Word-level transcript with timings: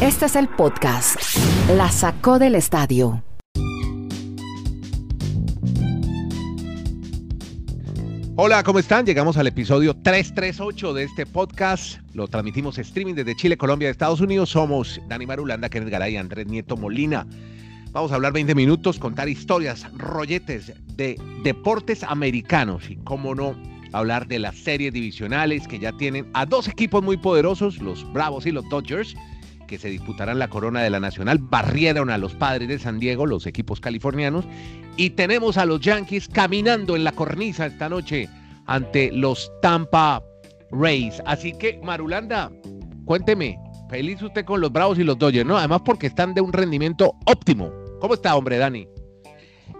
Este 0.00 0.26
es 0.26 0.36
el 0.36 0.48
podcast. 0.48 1.16
La 1.76 1.90
sacó 1.90 2.38
del 2.38 2.54
estadio. 2.54 3.22
Hola, 8.36 8.62
¿cómo 8.62 8.78
están? 8.78 9.04
Llegamos 9.04 9.36
al 9.36 9.46
episodio 9.46 9.94
338 9.94 10.94
de 10.94 11.04
este 11.04 11.26
podcast. 11.26 12.00
Lo 12.14 12.28
transmitimos 12.28 12.78
streaming 12.78 13.14
desde 13.14 13.36
Chile, 13.36 13.56
Colombia, 13.56 13.90
Estados 13.90 14.20
Unidos. 14.20 14.50
Somos 14.50 15.00
Dani 15.08 15.26
Marulanda, 15.26 15.68
Kenneth 15.68 15.90
Garay 15.90 16.16
Andrés 16.16 16.46
Nieto 16.46 16.76
Molina. 16.76 17.26
Vamos 17.92 18.12
a 18.12 18.14
hablar 18.14 18.32
20 18.32 18.54
minutos, 18.54 18.98
contar 18.98 19.28
historias, 19.28 19.86
rolletes 19.94 20.72
de 20.96 21.20
deportes 21.42 22.02
americanos 22.04 22.88
y, 22.88 22.96
cómo 22.96 23.34
no, 23.34 23.54
hablar 23.92 24.26
de 24.28 24.38
las 24.38 24.56
series 24.56 24.92
divisionales 24.92 25.66
que 25.66 25.78
ya 25.78 25.92
tienen 25.92 26.30
a 26.32 26.46
dos 26.46 26.68
equipos 26.68 27.02
muy 27.02 27.16
poderosos, 27.16 27.78
los 27.78 28.10
Bravos 28.12 28.46
y 28.46 28.52
los 28.52 28.68
Dodgers, 28.68 29.14
que 29.70 29.78
se 29.78 29.88
disputarán 29.88 30.40
la 30.40 30.48
corona 30.48 30.82
de 30.82 30.90
la 30.90 30.98
Nacional. 30.98 31.38
Barrieron 31.38 32.10
a 32.10 32.18
los 32.18 32.34
padres 32.34 32.66
de 32.66 32.80
San 32.80 32.98
Diego, 32.98 33.24
los 33.24 33.46
equipos 33.46 33.80
californianos. 33.80 34.44
Y 34.96 35.10
tenemos 35.10 35.56
a 35.58 35.64
los 35.64 35.80
Yankees 35.80 36.26
caminando 36.26 36.96
en 36.96 37.04
la 37.04 37.12
cornisa 37.12 37.66
esta 37.66 37.88
noche 37.88 38.28
ante 38.66 39.12
los 39.12 39.48
Tampa 39.62 40.24
Rays. 40.72 41.22
Así 41.24 41.52
que, 41.52 41.80
Marulanda, 41.84 42.50
cuénteme, 43.04 43.60
feliz 43.88 44.20
usted 44.20 44.44
con 44.44 44.60
los 44.60 44.72
Bravos 44.72 44.98
y 44.98 45.04
los 45.04 45.16
Dodgers, 45.16 45.46
¿no? 45.46 45.56
Además 45.56 45.82
porque 45.84 46.08
están 46.08 46.34
de 46.34 46.40
un 46.40 46.52
rendimiento 46.52 47.14
óptimo. 47.26 47.70
¿Cómo 48.00 48.14
está, 48.14 48.34
hombre, 48.34 48.58
Dani? 48.58 48.88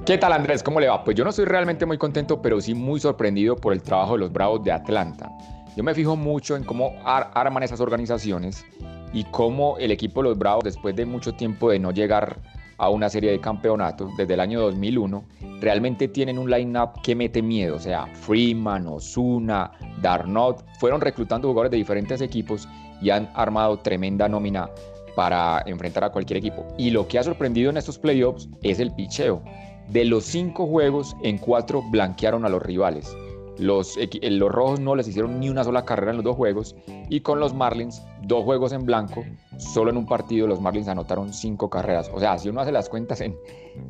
¿Qué 0.07 0.19
tal 0.19 0.33
Andrés? 0.33 0.63
¿Cómo 0.63 0.79
le 0.79 0.87
va? 0.87 1.03
Pues 1.03 1.17
yo 1.17 1.25
no 1.25 1.31
estoy 1.31 1.47
realmente 1.47 1.85
muy 1.85 1.99
contento, 1.99 2.41
pero 2.41 2.61
sí 2.61 2.75
muy 2.75 3.01
sorprendido 3.01 3.57
por 3.57 3.73
el 3.73 3.83
trabajo 3.83 4.13
de 4.13 4.21
los 4.21 4.33
Bravos 4.33 4.63
de 4.63 4.71
Atlanta. 4.71 5.29
Yo 5.77 5.83
me 5.83 5.95
fijo 5.95 6.15
mucho 6.15 6.55
en 6.55 6.63
cómo 6.63 6.95
arman 7.05 7.65
esas 7.65 7.81
organizaciones 7.81 8.65
y 9.13 9.25
cómo 9.25 9.79
el 9.79 9.91
equipo 9.91 10.23
de 10.23 10.31
los 10.31 10.39
Bravos, 10.39 10.65
después 10.65 10.95
de 10.97 11.07
mucho 11.07 11.33
tiempo 11.33 11.71
de 11.71 11.79
no 11.79 11.91
llegar 11.93 12.39
a 12.79 12.89
una 12.89 13.11
serie 13.11 13.31
de 13.31 13.41
campeonatos 13.41 14.11
desde 14.17 14.35
el 14.35 14.41
año 14.41 14.61
2001, 14.61 15.23
realmente 15.61 16.09
tienen 16.09 16.39
un 16.39 16.51
line-up 16.51 17.03
que 17.03 17.15
mete 17.15 17.43
miedo. 17.43 17.77
O 17.77 17.79
sea, 17.79 18.07
Freeman, 18.07 18.87
Osuna, 18.87 19.71
Darnot, 20.01 20.65
fueron 20.79 21.01
reclutando 21.01 21.49
jugadores 21.49 21.73
de 21.73 21.77
diferentes 21.77 22.23
equipos 22.23 22.67
y 23.03 23.11
han 23.11 23.29
armado 23.35 23.79
tremenda 23.79 24.29
nómina 24.29 24.71
para 25.15 25.63
enfrentar 25.67 26.05
a 26.05 26.11
cualquier 26.11 26.39
equipo. 26.39 26.67
Y 26.79 26.91
lo 26.91 27.07
que 27.07 27.19
ha 27.19 27.23
sorprendido 27.23 27.69
en 27.69 27.77
estos 27.77 27.99
playoffs 27.99 28.49
es 28.63 28.81
el 28.81 28.95
picheo. 28.95 29.43
De 29.89 30.05
los 30.07 30.25
cinco 30.25 30.67
juegos, 30.67 31.15
en 31.23 31.37
cuatro 31.37 31.83
blanquearon 31.91 32.47
a 32.47 32.49
los 32.49 32.63
rivales. 32.63 33.15
Los, 33.61 33.99
los, 34.23 34.51
rojos 34.51 34.81
no 34.81 34.97
les 34.97 35.07
hicieron 35.07 35.39
ni 35.39 35.51
una 35.51 35.65
sola 35.65 35.85
carrera 35.85 36.13
en 36.13 36.17
los 36.17 36.25
dos 36.25 36.37
juegos 36.37 36.75
y 37.11 37.21
con 37.21 37.41
los 37.41 37.53
Marlins 37.53 38.03
dos 38.23 38.43
juegos 38.43 38.73
en 38.73 38.87
blanco, 38.87 39.23
solo 39.59 39.91
en 39.91 39.99
un 39.99 40.07
partido 40.07 40.47
los 40.47 40.63
Marlins 40.63 40.89
anotaron 40.89 41.33
cinco 41.35 41.69
carreras. 41.69 42.11
O 42.15 42.19
sea, 42.19 42.39
si 42.39 42.49
uno 42.49 42.63
hace 42.63 42.73
las 42.73 42.89
cuentas 42.89 43.21
en 43.21 43.37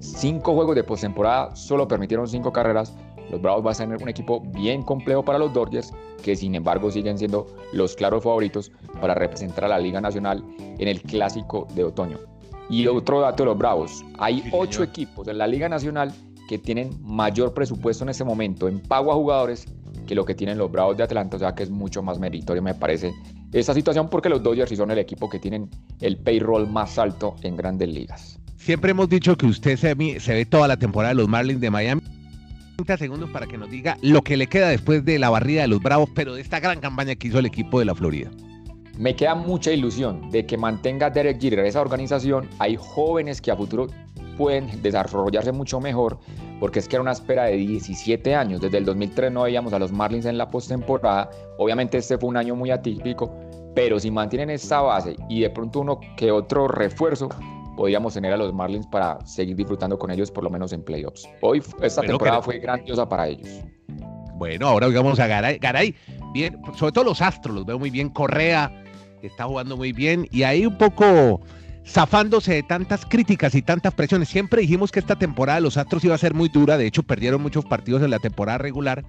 cinco 0.01 0.55
juegos 0.55 0.75
de 0.75 0.83
postemporada 0.83 1.55
solo 1.55 1.87
permitieron 1.87 2.27
cinco 2.27 2.53
carreras, 2.53 2.97
los 3.31 3.41
Bravos 3.41 3.63
van 3.63 3.75
a 3.75 3.77
tener 3.77 4.03
un 4.03 4.09
equipo 4.09 4.41
bien 4.41 4.83
complejo 4.83 5.25
para 5.25 5.39
los 5.39 5.53
Dodgers, 5.53 5.93
que 6.23 6.35
sin 6.35 6.57
embargo 6.57 6.91
siguen 6.91 7.17
siendo 7.17 7.47
los 7.73 7.95
claros 7.95 8.25
favoritos 8.25 8.73
para 9.01 9.15
representar 9.15 9.67
a 9.67 9.69
la 9.69 9.79
Liga 9.79 10.01
Nacional 10.01 10.45
en 10.59 10.89
el 10.89 11.01
clásico 11.01 11.69
de 11.77 11.85
otoño. 11.85 12.19
Y 12.69 12.87
otro 12.87 13.21
dato 13.21 13.45
de 13.45 13.51
los 13.51 13.59
Bravos, 13.59 14.05
hay 14.19 14.43
ocho 14.53 14.83
equipos 14.83 15.29
en 15.29 15.39
la 15.39 15.47
Liga 15.47 15.69
Nacional 15.69 16.13
que 16.51 16.59
tienen 16.59 16.91
mayor 17.01 17.55
presupuesto 17.55 18.03
en 18.03 18.11
este 18.11 18.25
momento 18.25 18.67
en 18.67 18.81
pago 18.81 19.12
a 19.12 19.15
jugadores 19.15 19.67
que 20.09 20.17
lo 20.17 20.25
que 20.25 20.34
tienen 20.34 20.59
los 20.59 20.69
Bravos 20.69 20.97
de 20.97 21.05
Atlanta, 21.05 21.37
o 21.37 21.39
sea 21.39 21.55
que 21.55 21.62
es 21.62 21.70
mucho 21.70 22.03
más 22.03 22.19
meritorio 22.19 22.61
me 22.61 22.75
parece 22.75 23.15
esta 23.53 23.73
situación 23.73 24.11
porque 24.11 24.29
los 24.29 24.42
Dodgers 24.42 24.69
sí 24.69 24.75
son 24.75 24.91
el 24.91 24.98
equipo 24.98 25.31
que 25.31 25.39
tienen 25.39 25.70
el 26.01 26.17
payroll 26.17 26.69
más 26.69 26.98
alto 26.98 27.37
en 27.42 27.57
grandes 27.57 27.89
ligas. 27.89 28.41
Siempre 28.57 28.91
hemos 28.91 29.09
dicho 29.09 29.37
que 29.37 29.47
usted 29.47 29.77
se, 29.77 30.19
se 30.19 30.34
ve 30.34 30.45
toda 30.45 30.67
la 30.67 30.77
temporada 30.77 31.15
de 31.15 31.20
los 31.20 31.29
Marlins 31.29 31.61
de 31.61 31.70
Miami. 31.70 32.03
30 32.79 32.97
segundos 32.97 33.30
para 33.30 33.47
que 33.47 33.57
nos 33.57 33.70
diga 33.70 33.97
lo 34.03 34.23
que 34.23 34.36
le 34.36 34.48
queda 34.48 34.70
después 34.70 35.05
de 35.05 35.20
la 35.20 35.30
barrida 35.30 35.63
de 35.63 35.69
los 35.69 35.80
Bravos, 35.80 36.11
pero 36.17 36.35
de 36.35 36.41
esta 36.41 36.58
gran 36.58 36.80
campaña 36.80 37.14
que 37.14 37.29
hizo 37.29 37.39
el 37.39 37.47
equipo 37.47 37.79
de 37.79 37.85
la 37.85 37.95
Florida 37.95 38.29
me 39.01 39.17
queda 39.17 39.35
mucha 39.35 39.73
ilusión 39.73 40.30
de 40.30 40.45
que 40.45 40.58
mantenga 40.58 41.08
Derek 41.08 41.41
Jeter 41.41 41.61
esa 41.61 41.80
organización. 41.80 42.51
Hay 42.58 42.77
jóvenes 42.79 43.41
que 43.41 43.51
a 43.51 43.57
futuro 43.57 43.86
pueden 44.40 44.80
desarrollarse 44.80 45.52
mucho 45.52 45.80
mejor, 45.80 46.18
porque 46.61 46.78
es 46.78 46.89
que 46.89 46.96
era 46.96 47.02
una 47.02 47.12
espera 47.12 47.45
de 47.45 47.58
17 47.58 48.34
años. 48.34 48.62
Desde 48.62 48.78
el 48.78 48.86
2003 48.86 49.30
no 49.30 49.42
veíamos 49.42 49.74
a 49.74 49.78
los 49.78 49.92
Marlins 49.92 50.24
en 50.24 50.39
la 50.39 50.48
postemporada. 50.48 51.28
Obviamente 51.58 51.98
este 51.98 52.17
fue 52.17 52.30
un 52.30 52.39
año 52.39 52.56
muy 52.56 52.70
atípico, 52.70 53.30
pero 53.74 54.00
si 54.00 54.11
mantienen 54.11 54.48
esta 54.48 54.80
base 54.80 55.14
y 55.29 55.42
de 55.42 55.50
pronto 55.50 55.80
uno 55.80 56.00
que 56.17 56.33
otro 56.33 56.68
refuerzo, 56.68 57.29
podríamos 57.77 58.14
tener 58.14 58.33
a 58.33 58.39
los 58.39 58.55
Marlins 58.55 58.86
para 58.86 59.18
seguir 59.27 59.56
disfrutando 59.56 59.98
con 59.98 60.11
ellos 60.11 60.30
por 60.30 60.42
lo 60.42 60.48
menos 60.48 60.73
en 60.73 60.83
playoffs. 60.84 61.29
Hoy 61.42 61.62
esta 61.83 62.00
temporada 62.00 62.40
fue 62.40 62.61
grandiosa 62.61 63.06
para 63.06 63.29
ellos. 63.29 63.62
Bueno, 64.36 64.68
ahora 64.68 64.89
digamos 64.89 65.20
a 65.20 65.27
Garay. 65.27 65.58
Garay, 65.58 65.95
bien, 66.33 66.58
sobre 66.79 66.92
todo 66.92 67.05
los 67.05 67.20
Astros, 67.20 67.55
los 67.55 67.67
veo 67.67 67.79
muy 67.79 67.90
bien. 67.90 68.08
Correa, 68.08 68.73
está 69.20 69.45
jugando 69.45 69.77
muy 69.77 69.92
bien 69.92 70.27
y 70.30 70.45
ahí 70.45 70.64
un 70.64 70.79
poco 70.79 71.42
zafándose 71.86 72.55
de 72.55 72.63
tantas 72.63 73.05
críticas 73.05 73.55
y 73.55 73.63
tantas 73.63 73.95
presiones. 73.95 74.29
Siempre 74.29 74.63
dijimos 74.63 74.92
que 74.92 75.01
esta 75.01 75.17
temporada 75.17 75.61
los 75.61 75.77
Astros 75.77 76.05
iba 76.05 76.14
a 76.14 76.18
ser 76.18 76.35
muy 76.35 76.48
dura, 76.48 76.77
de 76.79 76.86
hecho 76.86 77.02
perdieron 77.02 77.42
muchos 77.42 77.64
partidos 77.64 78.02
en 78.02 78.11
la 78.11 78.18
temporada 78.18 78.58
regular, 78.58 79.05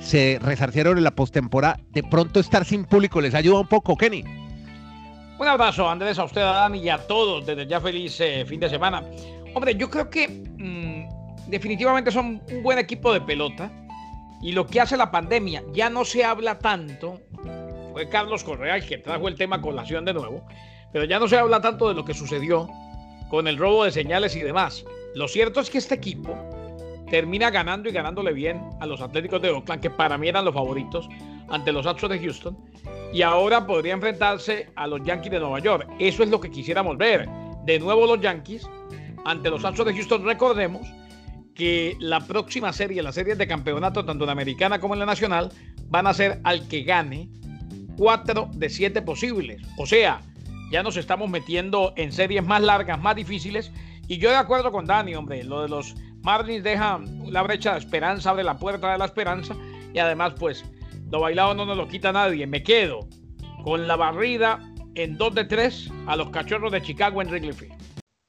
se 0.00 0.38
resarcieron 0.40 0.98
en 0.98 1.04
la 1.04 1.10
postemporada, 1.12 1.78
de 1.90 2.02
pronto 2.02 2.40
estar 2.40 2.64
sin 2.64 2.84
público 2.84 3.20
les 3.20 3.34
ayuda 3.34 3.60
un 3.60 3.66
poco, 3.66 3.96
Kenny. 3.96 4.24
Un 5.38 5.48
abrazo, 5.48 5.88
Andrés, 5.88 6.18
a 6.18 6.24
usted, 6.24 6.42
a 6.42 6.52
Dani 6.52 6.78
y 6.78 6.88
a 6.88 6.98
todos 6.98 7.44
desde 7.44 7.66
ya 7.66 7.80
feliz 7.80 8.20
eh, 8.20 8.44
fin 8.46 8.60
de 8.60 8.68
semana. 8.68 9.02
Hombre, 9.54 9.74
yo 9.74 9.90
creo 9.90 10.08
que 10.08 10.28
mm, 10.28 11.50
definitivamente 11.50 12.10
son 12.10 12.40
un 12.50 12.62
buen 12.62 12.78
equipo 12.78 13.12
de 13.12 13.20
pelota 13.20 13.70
y 14.40 14.52
lo 14.52 14.66
que 14.66 14.80
hace 14.80 14.96
la 14.96 15.10
pandemia, 15.10 15.62
ya 15.72 15.90
no 15.90 16.04
se 16.04 16.24
habla 16.24 16.58
tanto 16.58 17.20
fue 17.92 18.08
Carlos 18.08 18.42
Correa 18.42 18.76
el 18.76 18.86
que 18.86 18.98
trajo 18.98 19.28
el 19.28 19.36
tema 19.36 19.60
colación 19.60 20.04
de 20.04 20.14
nuevo, 20.14 20.44
pero 20.92 21.04
ya 21.04 21.18
no 21.18 21.28
se 21.28 21.38
habla 21.38 21.60
tanto 21.60 21.88
de 21.88 21.94
lo 21.94 22.04
que 22.04 22.14
sucedió 22.14 22.68
con 23.30 23.46
el 23.48 23.56
robo 23.56 23.84
de 23.84 23.92
señales 23.92 24.36
y 24.36 24.40
demás. 24.40 24.84
Lo 25.14 25.26
cierto 25.28 25.60
es 25.60 25.70
que 25.70 25.78
este 25.78 25.94
equipo 25.94 26.36
termina 27.10 27.50
ganando 27.50 27.88
y 27.88 27.92
ganándole 27.92 28.32
bien 28.32 28.62
a 28.80 28.86
los 28.86 29.00
Atléticos 29.00 29.42
de 29.42 29.50
Oakland, 29.50 29.82
que 29.82 29.90
para 29.90 30.16
mí 30.16 30.28
eran 30.28 30.44
los 30.44 30.54
favoritos 30.54 31.08
ante 31.48 31.72
los 31.72 31.86
Astros 31.86 32.10
de 32.10 32.18
Houston, 32.18 32.56
y 33.12 33.20
ahora 33.20 33.66
podría 33.66 33.92
enfrentarse 33.92 34.70
a 34.76 34.86
los 34.86 35.02
Yankees 35.04 35.32
de 35.32 35.40
Nueva 35.40 35.58
York. 35.58 35.86
Eso 35.98 36.22
es 36.22 36.30
lo 36.30 36.40
que 36.40 36.50
quisiéramos 36.50 36.96
ver. 36.96 37.28
De 37.66 37.78
nuevo 37.78 38.06
los 38.06 38.20
Yankees 38.20 38.66
ante 39.24 39.50
los 39.50 39.64
Astros 39.64 39.86
de 39.86 39.94
Houston. 39.94 40.24
Recordemos 40.24 40.86
que 41.54 41.96
la 42.00 42.20
próxima 42.20 42.72
serie, 42.72 43.02
las 43.02 43.14
series 43.14 43.36
de 43.36 43.46
campeonato, 43.46 44.04
tanto 44.04 44.24
en 44.24 44.26
la 44.26 44.32
americana 44.32 44.80
como 44.80 44.94
en 44.94 45.00
la 45.00 45.06
nacional, 45.06 45.50
van 45.88 46.06
a 46.06 46.14
ser 46.14 46.40
al 46.44 46.66
que 46.68 46.82
gane 46.82 47.28
cuatro 47.98 48.48
de 48.54 48.70
siete 48.70 49.02
posibles. 49.02 49.60
O 49.76 49.84
sea, 49.84 50.22
ya 50.72 50.82
nos 50.82 50.96
estamos 50.96 51.28
metiendo 51.28 51.92
en 51.96 52.10
series 52.12 52.42
más 52.42 52.62
largas, 52.62 52.98
más 52.98 53.14
difíciles. 53.14 53.70
Y 54.08 54.16
yo 54.16 54.30
de 54.30 54.36
acuerdo 54.36 54.72
con 54.72 54.86
Dani, 54.86 55.14
hombre, 55.14 55.44
lo 55.44 55.60
de 55.62 55.68
los 55.68 55.94
Marlins 56.22 56.64
deja 56.64 56.98
la 57.26 57.42
brecha 57.42 57.72
de 57.74 57.78
esperanza, 57.78 58.30
abre 58.30 58.42
la 58.42 58.56
puerta 58.56 58.90
de 58.90 58.98
la 58.98 59.04
esperanza. 59.04 59.54
Y 59.92 59.98
además, 59.98 60.32
pues, 60.38 60.64
lo 61.10 61.20
bailado 61.20 61.52
no 61.52 61.66
nos 61.66 61.76
lo 61.76 61.86
quita 61.86 62.10
nadie. 62.10 62.46
Me 62.46 62.62
quedo 62.62 63.00
con 63.62 63.86
la 63.86 63.96
barrida 63.96 64.60
en 64.94 65.18
2 65.18 65.34
de 65.34 65.44
3 65.44 65.90
a 66.06 66.16
los 66.16 66.30
cachorros 66.30 66.72
de 66.72 66.80
Chicago 66.80 67.20
en 67.20 67.28
Wrigley 67.28 67.52
Field. 67.52 67.74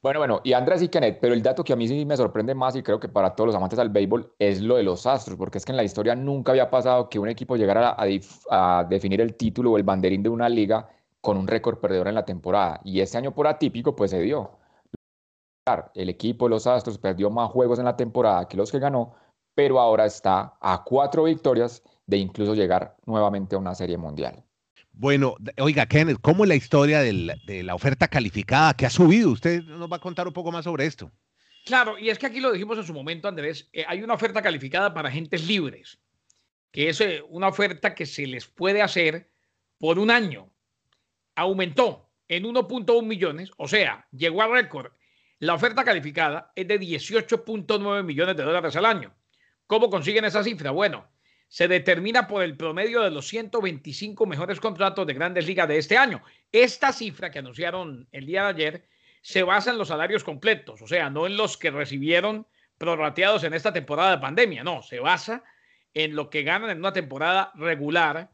Bueno, 0.02 0.20
bueno, 0.20 0.42
y 0.44 0.52
Andrés 0.52 0.82
y 0.82 0.90
Kenneth, 0.90 1.20
pero 1.22 1.34
el 1.34 1.42
dato 1.42 1.64
que 1.64 1.72
a 1.72 1.78
mí 1.78 1.88
sí 1.88 2.04
me 2.04 2.18
sorprende 2.18 2.54
más 2.54 2.76
y 2.76 2.84
creo 2.84 3.00
que 3.00 3.08
para 3.08 3.34
todos 3.34 3.48
los 3.48 3.56
amantes 3.56 3.80
del 3.80 3.88
béisbol 3.88 4.34
es 4.38 4.60
lo 4.62 4.76
de 4.76 4.84
los 4.84 5.08
Astros, 5.08 5.38
porque 5.38 5.60
es 5.60 5.66
que 5.66 5.72
en 5.72 5.78
la 5.78 5.86
historia 5.86 6.14
nunca 6.14 6.52
había 6.52 6.70
pasado 6.70 7.08
que 7.08 7.20
un 7.20 7.30
equipo 7.30 7.56
llegara 7.56 7.96
a, 7.98 8.84
definir 8.84 9.22
el 9.22 9.36
título 9.36 9.72
o 9.72 9.78
el 9.78 9.84
banderín 9.84 10.22
de 10.22 10.28
una 10.28 10.50
liga 10.50 10.90
con 11.24 11.38
un 11.38 11.48
récord 11.48 11.80
perdedor 11.80 12.10
en 12.10 12.16
la 12.16 12.26
temporada. 12.26 12.82
Y 12.84 13.00
este 13.00 13.18
año 13.18 13.34
por 13.34 13.48
atípico, 13.48 13.96
pues 13.96 14.12
se 14.12 14.20
dio. 14.20 14.60
El 15.96 16.10
equipo 16.10 16.46
de 16.46 16.50
los 16.50 16.68
Astros 16.68 16.98
perdió 16.98 17.30
más 17.30 17.50
juegos 17.50 17.80
en 17.80 17.86
la 17.86 17.96
temporada 17.96 18.46
que 18.50 18.58
los 18.58 18.70
que 18.70 18.80
ganó, 18.80 19.16
pero 19.56 19.80
ahora 19.80 20.06
está 20.06 20.58
a 20.60 20.84
cuatro 20.84 21.24
victorias 21.24 21.82
de 22.06 22.18
incluso 22.18 22.54
llegar 22.54 22.98
nuevamente 23.06 23.56
a 23.56 23.60
una 23.60 23.74
serie 23.74 23.98
mundial. 23.98 24.44
Bueno, 24.92 25.38
oiga, 25.62 25.86
Kenneth, 25.86 26.20
¿cómo 26.22 26.44
es 26.44 26.50
la 26.50 26.56
historia 26.56 27.00
de 27.00 27.64
la 27.64 27.74
oferta 27.74 28.10
calificada 28.10 28.74
que 28.74 28.86
ha 28.86 28.90
subido? 28.90 29.32
Usted 29.32 29.64
nos 29.64 29.90
va 29.90 29.96
a 29.96 30.02
contar 30.02 30.28
un 30.28 30.34
poco 30.34 30.52
más 30.52 30.66
sobre 30.66 30.86
esto. 30.86 31.10
Claro, 31.66 31.98
y 31.98 32.10
es 32.10 32.20
que 32.20 32.26
aquí 32.26 32.42
lo 32.42 32.52
dijimos 32.52 32.78
en 32.78 32.84
su 32.84 32.94
momento, 32.94 33.30
Andrés, 33.30 33.70
eh, 33.72 33.86
hay 33.88 34.04
una 34.04 34.16
oferta 34.16 34.42
calificada 34.42 34.94
para 34.94 35.08
agentes 35.08 35.48
libres, 35.48 35.98
que 36.74 36.90
es 36.90 37.00
eh, 37.00 37.24
una 37.30 37.48
oferta 37.48 37.96
que 37.96 38.06
se 38.06 38.28
les 38.28 38.46
puede 38.46 38.82
hacer 38.82 39.32
por 39.80 39.98
un 40.00 40.12
año. 40.12 40.53
Aumentó 41.36 42.10
en 42.28 42.44
1.1 42.44 43.06
millones, 43.06 43.52
o 43.58 43.68
sea, 43.68 44.08
llegó 44.12 44.42
a 44.42 44.48
récord. 44.48 44.92
La 45.40 45.54
oferta 45.54 45.84
calificada 45.84 46.52
es 46.56 46.68
de 46.68 46.80
18.9 46.80 48.04
millones 48.04 48.38
de 48.38 48.44
dólares 48.44 48.76
al 48.76 48.86
año. 48.86 49.14
¿Cómo 49.68 49.90
consiguen 49.90 50.26
esa 50.26 50.44
cifra? 50.44 50.72
Bueno, 50.72 51.08
se 51.48 51.68
determina 51.68 52.28
por 52.28 52.44
el 52.44 52.58
promedio 52.58 53.02
de 53.02 53.12
los 53.12 53.28
125 53.28 54.26
mejores 54.26 54.60
contratos 54.60 55.06
de 55.06 55.14
grandes 55.14 55.46
ligas 55.46 55.68
de 55.68 55.78
este 55.78 55.98
año. 55.98 56.24
Esta 56.52 56.92
cifra 56.92 57.30
que 57.30 57.40
anunciaron 57.40 58.08
el 58.12 58.26
día 58.26 58.44
de 58.44 58.50
ayer 58.50 58.88
se 59.22 59.44
basa 59.44 59.72
en 59.72 59.78
los 59.78 59.90
salarios 59.90 60.24
completos, 60.24 60.82
o 60.82 60.88
sea, 60.88 61.10
no 61.10 61.28
en 61.28 61.38
los 61.38 61.58
que 61.58 61.72
recibieron 61.72 62.48
prorrateados 62.78 63.44
en 63.44 63.54
esta 63.54 63.72
temporada 63.72 64.12
de 64.12 64.18
pandemia, 64.18 64.64
no, 64.64 64.82
se 64.82 65.00
basa 65.00 65.44
en 65.94 66.16
lo 66.16 66.30
que 66.30 66.44
ganan 66.44 66.72
en 66.72 66.80
una 66.80 66.92
temporada 66.92 67.52
regular 67.56 68.32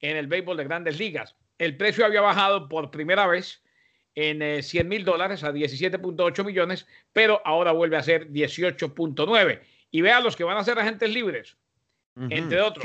en 0.00 0.16
el 0.16 0.26
béisbol 0.26 0.58
de 0.58 0.64
grandes 0.64 0.98
ligas. 0.98 1.34
El 1.58 1.76
precio 1.76 2.06
había 2.06 2.20
bajado 2.20 2.68
por 2.68 2.90
primera 2.90 3.26
vez 3.26 3.62
en 4.14 4.62
100 4.62 4.86
eh, 4.86 4.88
mil 4.88 5.04
dólares 5.04 5.44
a 5.44 5.52
17.8 5.52 6.44
millones, 6.44 6.86
pero 7.12 7.40
ahora 7.44 7.72
vuelve 7.72 7.96
a 7.96 8.02
ser 8.02 8.30
18.9. 8.30 9.60
Y 9.90 10.00
vea 10.00 10.20
los 10.20 10.36
que 10.36 10.44
van 10.44 10.56
a 10.56 10.64
ser 10.64 10.78
agentes 10.78 11.12
libres 11.12 11.56
entre 12.30 12.60
otros. 12.60 12.84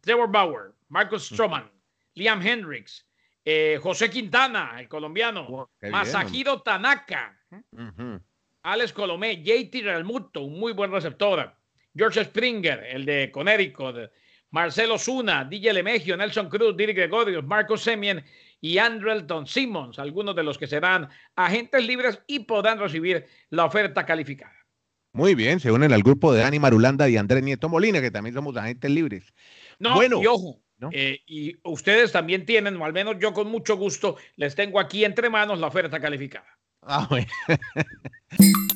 Trevor 0.00 0.30
Bauer, 0.30 0.72
Marcus 0.88 1.28
Stroman, 1.28 1.70
Liam 2.14 2.44
Hendricks, 2.46 3.06
eh, 3.44 3.78
José 3.82 4.10
Quintana, 4.10 4.76
el 4.78 4.88
colombiano, 4.88 5.70
Masahiro 5.90 6.60
Tanaka, 6.62 7.38
Alex 8.62 8.92
Colomé, 8.92 9.42
JT 9.42 9.82
Realmuto, 9.82 10.42
un 10.42 10.58
muy 10.58 10.72
buen 10.72 10.90
receptor, 10.90 11.54
George 11.94 12.24
Springer, 12.24 12.84
el 12.84 13.04
de 13.04 13.30
Connecticut, 13.30 14.10
Marcelo 14.54 15.00
Zuna, 15.00 15.44
DJ 15.44 15.72
Lemegio, 15.72 16.16
Nelson 16.16 16.48
Cruz, 16.48 16.76
Diri 16.76 16.92
Gregorio, 16.92 17.42
Marcos 17.42 17.82
Semien 17.82 18.24
y 18.60 18.78
Andrelton 18.78 19.48
Simmons, 19.48 19.98
algunos 19.98 20.36
de 20.36 20.44
los 20.44 20.58
que 20.58 20.68
serán 20.68 21.08
agentes 21.34 21.84
libres 21.84 22.20
y 22.28 22.38
podrán 22.38 22.78
recibir 22.78 23.26
la 23.50 23.64
oferta 23.64 24.06
calificada. 24.06 24.54
Muy 25.12 25.34
bien, 25.34 25.58
se 25.58 25.72
unen 25.72 25.92
al 25.92 26.04
grupo 26.04 26.32
de 26.32 26.42
Dani 26.42 26.60
Marulanda 26.60 27.08
y 27.08 27.16
Andrés 27.16 27.42
Nieto 27.42 27.68
Molina, 27.68 28.00
que 28.00 28.12
también 28.12 28.36
somos 28.36 28.56
agentes 28.56 28.92
libres. 28.92 29.34
No, 29.80 29.96
bueno, 29.96 30.22
y 30.22 30.26
ojo, 30.28 30.62
eh, 30.92 31.18
y 31.26 31.56
ustedes 31.64 32.12
también 32.12 32.46
tienen, 32.46 32.76
o 32.76 32.84
al 32.84 32.92
menos 32.92 33.16
yo 33.18 33.32
con 33.32 33.48
mucho 33.48 33.76
gusto, 33.76 34.18
les 34.36 34.54
tengo 34.54 34.78
aquí 34.78 35.04
entre 35.04 35.30
manos 35.30 35.58
la 35.58 35.66
oferta 35.66 35.98
calificada. 35.98 36.46
Ah, 36.80 37.08
bueno. 37.10 37.26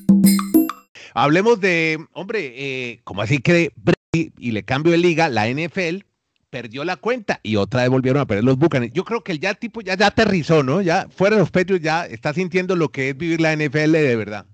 Hablemos 1.20 1.61
de, 1.61 1.99
hombre, 2.12 2.53
eh, 2.56 3.00
como 3.03 3.23
así 3.23 3.41
que 3.41 3.73
y 4.12 4.53
le 4.53 4.62
cambio 4.62 4.93
de 4.93 4.99
liga, 4.99 5.29
la 5.29 5.49
NFL 5.49 6.05
perdió 6.49 6.85
la 6.85 6.97
cuenta 6.97 7.41
y 7.43 7.56
otra 7.56 7.82
vez 7.82 7.91
volvieron 7.91 8.23
a 8.23 8.26
perder 8.26 8.44
los 8.44 8.56
Bucanes. 8.56 8.93
Yo 8.93 9.05
creo 9.05 9.25
que 9.25 9.32
el 9.32 9.41
ya 9.41 9.55
tipo 9.55 9.81
ya, 9.81 9.97
ya 9.97 10.06
aterrizó, 10.06 10.62
¿no? 10.62 10.81
Ya 10.81 11.09
fuera 11.11 11.35
de 11.35 11.41
los 11.41 11.50
Patriots 11.50 11.85
ya 11.85 12.06
está 12.06 12.32
sintiendo 12.32 12.76
lo 12.76 12.91
que 12.91 13.11
es 13.11 13.17
vivir 13.17 13.41
la 13.41 13.53
NFL 13.53 13.91
de 13.91 14.15
verdad. 14.15 14.47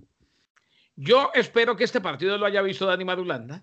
Yo 0.96 1.30
espero 1.34 1.76
que 1.76 1.84
este 1.84 2.00
partido 2.00 2.38
lo 2.38 2.46
haya 2.46 2.62
visto 2.62 2.86
Dani 2.86 3.04
Marulanda, 3.04 3.62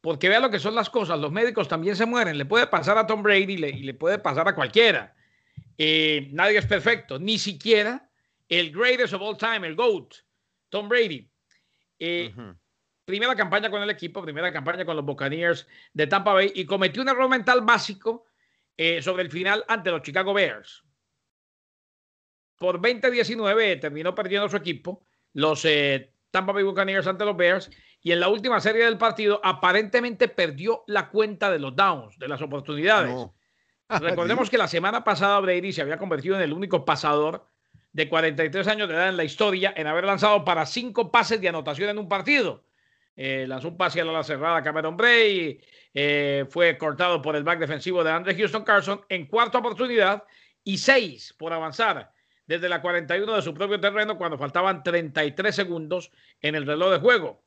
porque 0.00 0.28
vea 0.28 0.38
lo 0.38 0.50
que 0.50 0.60
son 0.60 0.76
las 0.76 0.90
cosas. 0.90 1.18
Los 1.18 1.32
médicos 1.32 1.66
también 1.66 1.96
se 1.96 2.06
mueren. 2.06 2.38
Le 2.38 2.44
puede 2.44 2.68
pasar 2.68 2.98
a 2.98 3.06
Tom 3.08 3.20
Brady 3.20 3.54
y 3.54 3.82
le, 3.82 3.94
puede 3.94 4.20
pasar 4.20 4.46
a 4.46 4.54
cualquiera. 4.54 5.12
Eh, 5.76 6.28
nadie 6.30 6.58
es 6.58 6.66
perfecto, 6.66 7.18
ni 7.18 7.36
siquiera 7.36 8.08
el 8.48 8.70
greatest 8.70 9.12
of 9.12 9.22
all 9.22 9.36
time, 9.36 9.66
el 9.66 9.74
GOAT, 9.74 10.14
Tom 10.68 10.88
Brady. 10.88 11.28
Eh, 11.98 12.34
primera 13.04 13.34
campaña 13.34 13.70
con 13.70 13.82
el 13.82 13.90
equipo, 13.90 14.22
primera 14.22 14.52
campaña 14.52 14.84
con 14.84 14.96
los 14.96 15.04
Buccaneers 15.04 15.66
de 15.92 16.06
Tampa 16.06 16.32
Bay 16.32 16.52
y 16.54 16.64
cometió 16.64 17.02
un 17.02 17.08
error 17.08 17.28
mental 17.28 17.62
básico 17.62 18.26
eh, 18.76 19.02
sobre 19.02 19.22
el 19.22 19.30
final 19.30 19.64
ante 19.68 19.90
los 19.90 20.02
Chicago 20.02 20.32
Bears. 20.34 20.84
Por 22.56 22.80
20-19 22.80 23.80
terminó 23.80 24.14
perdiendo 24.14 24.48
su 24.48 24.56
equipo. 24.56 25.04
Los 25.32 25.66
Tampa 26.30 26.52
Bay 26.52 26.64
Buccaneers 26.64 27.06
ante 27.06 27.24
los 27.24 27.36
Bears 27.36 27.70
y 28.00 28.12
en 28.12 28.20
la 28.20 28.28
última 28.28 28.60
serie 28.60 28.84
del 28.84 28.98
partido 28.98 29.40
aparentemente 29.42 30.28
perdió 30.28 30.84
la 30.86 31.10
cuenta 31.10 31.50
de 31.50 31.58
los 31.58 31.74
downs, 31.74 32.18
de 32.18 32.28
las 32.28 32.40
oportunidades. 32.42 33.14
Recordemos 33.88 34.50
que 34.50 34.58
la 34.58 34.68
semana 34.68 35.02
pasada 35.02 35.40
Brady 35.40 35.72
se 35.72 35.82
había 35.82 35.98
convertido 35.98 36.36
en 36.36 36.42
el 36.42 36.52
único 36.52 36.84
pasador 36.84 37.46
de 37.92 38.08
43 38.08 38.66
años 38.68 38.88
de 38.88 38.94
edad 38.94 39.08
en 39.08 39.16
la 39.16 39.24
historia 39.24 39.72
en 39.76 39.86
haber 39.86 40.04
lanzado 40.04 40.44
para 40.44 40.66
cinco 40.66 41.10
pases 41.10 41.40
de 41.40 41.48
anotación 41.48 41.90
en 41.90 41.98
un 41.98 42.08
partido. 42.08 42.64
Eh, 43.16 43.46
lanzó 43.48 43.68
un 43.68 43.76
pase 43.76 44.00
a 44.00 44.04
la 44.04 44.22
cerrada 44.22 44.62
Cameron 44.62 44.96
Bray, 44.96 45.60
eh, 45.92 46.46
fue 46.48 46.78
cortado 46.78 47.20
por 47.20 47.34
el 47.34 47.42
back 47.42 47.58
defensivo 47.58 48.04
de 48.04 48.12
Andre 48.12 48.36
Houston 48.36 48.62
Carson 48.62 49.00
en 49.08 49.26
cuarta 49.26 49.58
oportunidad 49.58 50.22
y 50.62 50.78
seis 50.78 51.34
por 51.36 51.52
avanzar 51.52 52.12
desde 52.46 52.68
la 52.68 52.80
41 52.80 53.34
de 53.34 53.42
su 53.42 53.52
propio 53.52 53.80
terreno 53.80 54.16
cuando 54.16 54.38
faltaban 54.38 54.82
33 54.84 55.54
segundos 55.54 56.12
en 56.40 56.54
el 56.54 56.64
reloj 56.64 56.92
de 56.92 56.98
juego. 56.98 57.42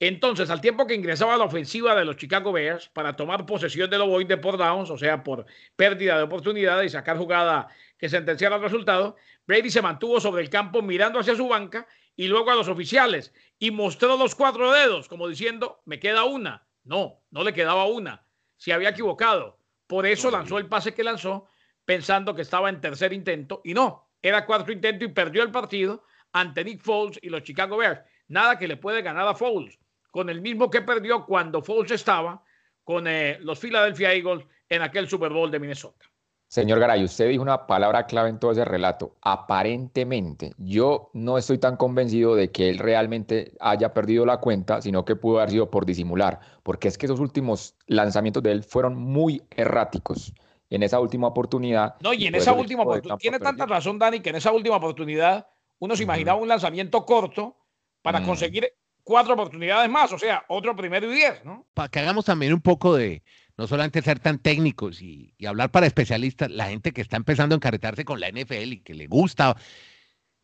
Entonces, 0.00 0.50
al 0.50 0.60
tiempo 0.60 0.86
que 0.86 0.94
ingresaba 0.94 1.36
la 1.36 1.44
ofensiva 1.44 1.94
de 1.94 2.04
los 2.04 2.16
Chicago 2.16 2.52
Bears 2.52 2.88
para 2.88 3.14
tomar 3.14 3.46
posesión 3.46 3.88
de 3.88 3.96
de 3.96 4.36
por 4.36 4.58
downs, 4.58 4.90
o 4.90 4.98
sea, 4.98 5.22
por 5.22 5.46
pérdida 5.76 6.16
de 6.16 6.24
oportunidad 6.24 6.82
y 6.82 6.88
sacar 6.88 7.16
jugada 7.16 7.68
que 7.96 8.08
sentenciara 8.08 8.56
el 8.56 8.62
resultado, 8.62 9.16
Brady 9.46 9.70
se 9.70 9.82
mantuvo 9.82 10.20
sobre 10.20 10.42
el 10.42 10.50
campo 10.50 10.82
mirando 10.82 11.20
hacia 11.20 11.36
su 11.36 11.48
banca 11.48 11.86
y 12.16 12.26
luego 12.26 12.50
a 12.50 12.54
los 12.54 12.68
oficiales 12.68 13.32
y 13.58 13.70
mostró 13.70 14.16
los 14.16 14.34
cuatro 14.34 14.72
dedos, 14.72 15.08
como 15.08 15.28
diciendo, 15.28 15.80
me 15.84 16.00
queda 16.00 16.24
una. 16.24 16.66
No, 16.82 17.22
no 17.30 17.44
le 17.44 17.54
quedaba 17.54 17.86
una. 17.86 18.26
Se 18.56 18.72
había 18.72 18.90
equivocado. 18.90 19.58
Por 19.86 20.06
eso 20.06 20.30
lanzó 20.30 20.58
el 20.58 20.66
pase 20.66 20.92
que 20.92 21.04
lanzó, 21.04 21.48
pensando 21.84 22.34
que 22.34 22.42
estaba 22.42 22.68
en 22.68 22.80
tercer 22.80 23.12
intento 23.12 23.60
y 23.64 23.74
no, 23.74 24.10
era 24.22 24.46
cuarto 24.46 24.72
intento 24.72 25.04
y 25.04 25.08
perdió 25.08 25.42
el 25.42 25.50
partido 25.50 26.04
ante 26.32 26.64
Nick 26.64 26.80
Foles 26.80 27.18
y 27.22 27.28
los 27.28 27.42
Chicago 27.42 27.76
Bears. 27.76 28.00
Nada 28.28 28.58
que 28.58 28.66
le 28.66 28.76
puede 28.76 29.02
ganar 29.02 29.28
a 29.28 29.34
Foles, 29.34 29.78
con 30.14 30.30
el 30.30 30.40
mismo 30.40 30.70
que 30.70 30.80
perdió 30.80 31.26
cuando 31.26 31.60
Foles 31.60 31.90
estaba 31.90 32.40
con 32.84 33.08
eh, 33.08 33.36
los 33.40 33.58
Philadelphia 33.58 34.12
Eagles 34.12 34.46
en 34.68 34.80
aquel 34.82 35.08
Super 35.08 35.32
Bowl 35.32 35.50
de 35.50 35.58
Minnesota. 35.58 36.06
Señor 36.46 36.78
Garay, 36.78 37.02
usted 37.02 37.30
dijo 37.30 37.42
una 37.42 37.66
palabra 37.66 38.06
clave 38.06 38.28
en 38.30 38.38
todo 38.38 38.52
ese 38.52 38.64
relato. 38.64 39.16
Aparentemente, 39.22 40.52
yo 40.56 41.10
no 41.14 41.36
estoy 41.36 41.58
tan 41.58 41.76
convencido 41.76 42.36
de 42.36 42.52
que 42.52 42.68
él 42.68 42.78
realmente 42.78 43.54
haya 43.58 43.92
perdido 43.92 44.24
la 44.24 44.36
cuenta, 44.36 44.80
sino 44.80 45.04
que 45.04 45.16
pudo 45.16 45.38
haber 45.38 45.50
sido 45.50 45.68
por 45.68 45.84
disimular, 45.84 46.38
porque 46.62 46.86
es 46.86 46.96
que 46.96 47.06
esos 47.06 47.18
últimos 47.18 47.74
lanzamientos 47.88 48.40
de 48.44 48.52
él 48.52 48.62
fueron 48.62 48.94
muy 48.94 49.42
erráticos 49.50 50.32
en 50.70 50.84
esa 50.84 51.00
última 51.00 51.26
oportunidad. 51.26 51.96
No, 51.98 52.12
y 52.12 52.28
en 52.28 52.36
esa 52.36 52.52
última 52.52 52.84
oportunidad, 52.84 53.18
tiene 53.18 53.40
tanta 53.40 53.66
razón 53.66 53.98
Dani, 53.98 54.20
que 54.20 54.30
en 54.30 54.36
esa 54.36 54.52
última 54.52 54.76
oportunidad 54.76 55.48
uno 55.80 55.96
se 55.96 56.04
imaginaba 56.04 56.38
un 56.38 56.46
lanzamiento 56.46 57.04
corto 57.04 57.56
para 58.00 58.22
conseguir 58.22 58.70
cuatro 59.04 59.34
oportunidades 59.34 59.88
más, 59.90 60.12
o 60.12 60.18
sea, 60.18 60.44
otro 60.48 60.74
primero 60.74 61.10
y 61.10 61.14
diez, 61.14 61.44
¿no? 61.44 61.66
Para 61.74 61.88
que 61.88 62.00
hagamos 62.00 62.24
también 62.24 62.52
un 62.52 62.60
poco 62.60 62.96
de, 62.96 63.22
no 63.56 63.66
solamente 63.66 64.02
ser 64.02 64.18
tan 64.18 64.38
técnicos 64.38 65.00
y, 65.00 65.34
y 65.38 65.46
hablar 65.46 65.70
para 65.70 65.86
especialistas, 65.86 66.50
la 66.50 66.66
gente 66.66 66.92
que 66.92 67.02
está 67.02 67.16
empezando 67.16 67.54
a 67.54 67.58
encarretarse 67.58 68.04
con 68.04 68.18
la 68.18 68.30
NFL 68.30 68.72
y 68.72 68.80
que 68.80 68.94
le 68.94 69.06
gusta, 69.06 69.56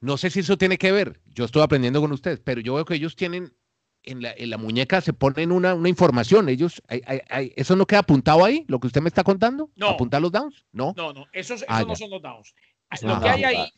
no 0.01 0.17
sé 0.17 0.31
si 0.31 0.41
eso 0.41 0.57
tiene 0.57 0.79
que 0.79 0.93
ver, 0.93 1.21
yo 1.27 1.45
estoy 1.47 1.63
aprendiendo 1.63 2.01
con 2.01 2.13
ustedes, 2.13 2.41
pero 2.41 2.61
yo 2.61 2.75
veo 2.75 2.85
que 2.85 2.95
ellos 2.95 3.17
tienen 3.17 3.53
en 4.03 4.23
la, 4.23 4.33
en 4.37 4.51
la 4.51 4.59
muñeca 4.59 5.01
se 5.01 5.13
ponen 5.13 5.53
una, 5.53 5.75
una 5.75 5.89
información. 5.89 6.49
Ellos, 6.49 6.83
¿eso 6.89 7.77
no 7.77 7.87
queda 7.87 8.01
apuntado 8.01 8.45
ahí? 8.45 8.65
¿Lo 8.69 8.81
que 8.81 8.87
usted 8.87 9.03
me 9.03 9.09
está 9.09 9.25
contando? 9.25 9.71
No. 9.77 9.91
¿Apuntar 9.91 10.23
los 10.23 10.33
downs? 10.33 10.65
No. 10.73 10.95
No, 10.97 11.13
no, 11.13 11.27
esos, 11.33 11.65
ah, 11.69 11.85
no 11.87 11.95
son 11.95 12.11
los 12.11 12.23
downs. 12.23 12.55
Lo 13.03 13.21
que 13.21 13.29
hay 13.29 13.45
ahí, 13.45 13.73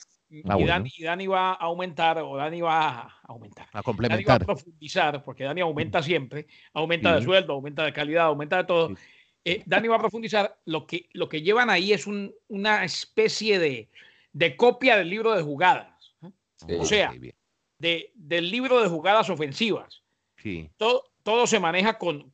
ah, 0.44 0.56
y, 0.58 0.64
Dani, 0.64 0.90
y, 0.96 1.02
Dani, 1.02 1.26
va 1.26 1.52
a 1.52 1.54
aumentar, 1.54 2.18
o 2.18 2.36
Dani 2.36 2.60
va 2.60 3.00
a 3.00 3.20
aumentar. 3.24 3.68
A 3.72 3.82
complementar. 3.82 4.24
Dani 4.24 4.24
va 4.24 4.34
a 4.34 4.46
profundizar, 4.46 5.24
porque 5.24 5.44
Dani 5.44 5.60
aumenta 5.60 6.02
siempre. 6.02 6.46
Aumenta 6.72 7.14
de 7.14 7.22
sueldo, 7.22 7.52
aumenta 7.52 7.84
de 7.84 7.92
calidad, 7.92 8.26
aumenta 8.26 8.58
de 8.58 8.64
todo. 8.64 8.94
Eh, 9.44 9.62
Dani 9.66 9.88
va 9.88 9.96
a 9.96 10.00
profundizar. 10.00 10.58
Lo 10.64 10.86
que, 10.86 11.08
lo 11.12 11.28
que 11.28 11.42
llevan 11.42 11.70
ahí 11.70 11.92
es 11.92 12.06
un, 12.06 12.34
una 12.48 12.84
especie 12.84 13.58
de, 13.58 13.88
de, 14.32 14.56
copia 14.56 14.96
del 14.96 15.10
libro 15.10 15.34
de 15.34 15.42
jugadas. 15.42 16.14
o 16.78 16.84
sea, 16.84 17.12
de, 17.78 18.12
del 18.14 18.50
libro 18.50 18.80
de 18.80 18.88
jugadas 18.88 19.28
ofensivas. 19.30 20.02
Todo, 20.76 21.04
todo 21.22 21.46
se 21.46 21.60
maneja 21.60 21.98
con, 21.98 22.30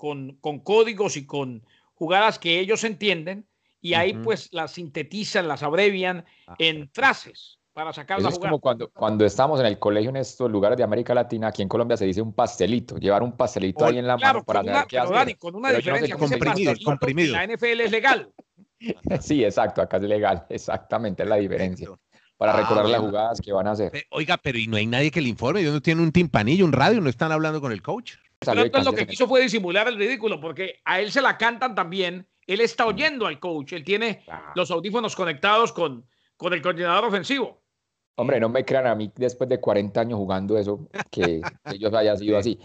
códigos 0.62 1.16
y 1.16 1.26
con 1.26 1.66
jugadas 1.94 2.38
que 2.38 2.58
ellos 2.58 2.84
entienden 2.84 3.46
y 3.80 3.94
ahí 3.94 4.14
pues 4.14 4.52
las 4.52 4.72
sintetizan, 4.72 5.46
las 5.46 5.62
abrevian 5.62 6.24
ah, 6.46 6.56
en 6.58 6.88
frases 6.90 7.57
para 7.78 7.92
sacar 7.92 8.20
la 8.20 8.30
jugada. 8.30 8.34
Es 8.34 8.38
como 8.40 8.60
cuando, 8.60 8.90
cuando 8.90 9.24
estamos 9.24 9.60
en 9.60 9.66
el 9.66 9.78
colegio 9.78 10.10
en 10.10 10.16
estos 10.16 10.50
lugares 10.50 10.76
de 10.76 10.82
América 10.82 11.14
Latina, 11.14 11.46
aquí 11.46 11.62
en 11.62 11.68
Colombia 11.68 11.96
se 11.96 12.06
dice 12.06 12.20
un 12.20 12.32
pastelito, 12.32 12.96
llevar 12.96 13.22
un 13.22 13.36
pastelito 13.36 13.84
ahí 13.84 13.98
en 13.98 14.06
la 14.08 14.16
mano 14.16 14.42
para 14.42 14.64
saber 14.64 14.86
qué 14.88 14.98
hacer. 14.98 15.38
con 15.38 15.54
una 15.54 15.70
diferencia, 15.70 16.16
comprimido, 16.16 17.34
La 17.34 17.46
NFL 17.46 17.80
es 17.80 17.92
legal. 17.92 18.32
sí, 19.20 19.44
exacto, 19.44 19.80
acá 19.80 19.98
es 19.98 20.02
legal, 20.02 20.44
exactamente, 20.50 21.22
es 21.22 21.28
la 21.28 21.36
diferencia 21.36 21.88
para 22.36 22.52
ah, 22.52 22.56
recordar 22.56 22.86
las 22.86 23.00
jugadas 23.00 23.40
que 23.40 23.52
van 23.52 23.68
a 23.68 23.72
hacer. 23.72 23.92
Oiga, 24.10 24.36
pero 24.38 24.58
¿y 24.58 24.66
no 24.66 24.76
hay 24.76 24.86
nadie 24.86 25.12
que 25.12 25.20
le 25.20 25.28
informe? 25.28 25.60
¿Ellos 25.60 25.74
no 25.74 25.80
tienen 25.80 26.02
un 26.02 26.10
timpanillo, 26.10 26.64
un 26.64 26.72
radio? 26.72 27.00
¿No 27.00 27.08
están 27.08 27.30
hablando 27.30 27.60
con 27.60 27.70
el 27.70 27.80
coach? 27.80 28.14
Pero 28.40 28.64
lo 28.82 28.92
que 28.92 29.06
quiso 29.06 29.28
fue 29.28 29.40
disimular 29.40 29.86
el 29.86 29.96
ridículo, 29.96 30.40
porque 30.40 30.80
a 30.84 31.00
él 31.00 31.12
se 31.12 31.22
la 31.22 31.38
cantan 31.38 31.76
también. 31.76 32.26
Él 32.44 32.60
está 32.60 32.84
mm. 32.84 32.88
oyendo 32.88 33.26
al 33.26 33.38
coach. 33.38 33.72
Él 33.72 33.84
tiene 33.84 34.24
los 34.54 34.70
audífonos 34.70 35.14
conectados 35.14 35.72
con, 35.72 36.06
con 36.36 36.54
el 36.54 36.62
coordinador 36.62 37.04
ofensivo. 37.04 37.60
Hombre, 38.18 38.40
no 38.40 38.48
me 38.48 38.64
crean 38.64 38.88
a 38.88 38.96
mí 38.96 39.12
después 39.14 39.48
de 39.48 39.60
40 39.60 40.00
años 40.00 40.18
jugando 40.18 40.58
eso, 40.58 40.88
que 41.10 41.40
ellos 41.72 41.94
hayan 41.94 42.18
sido 42.18 42.36
así. 42.36 42.58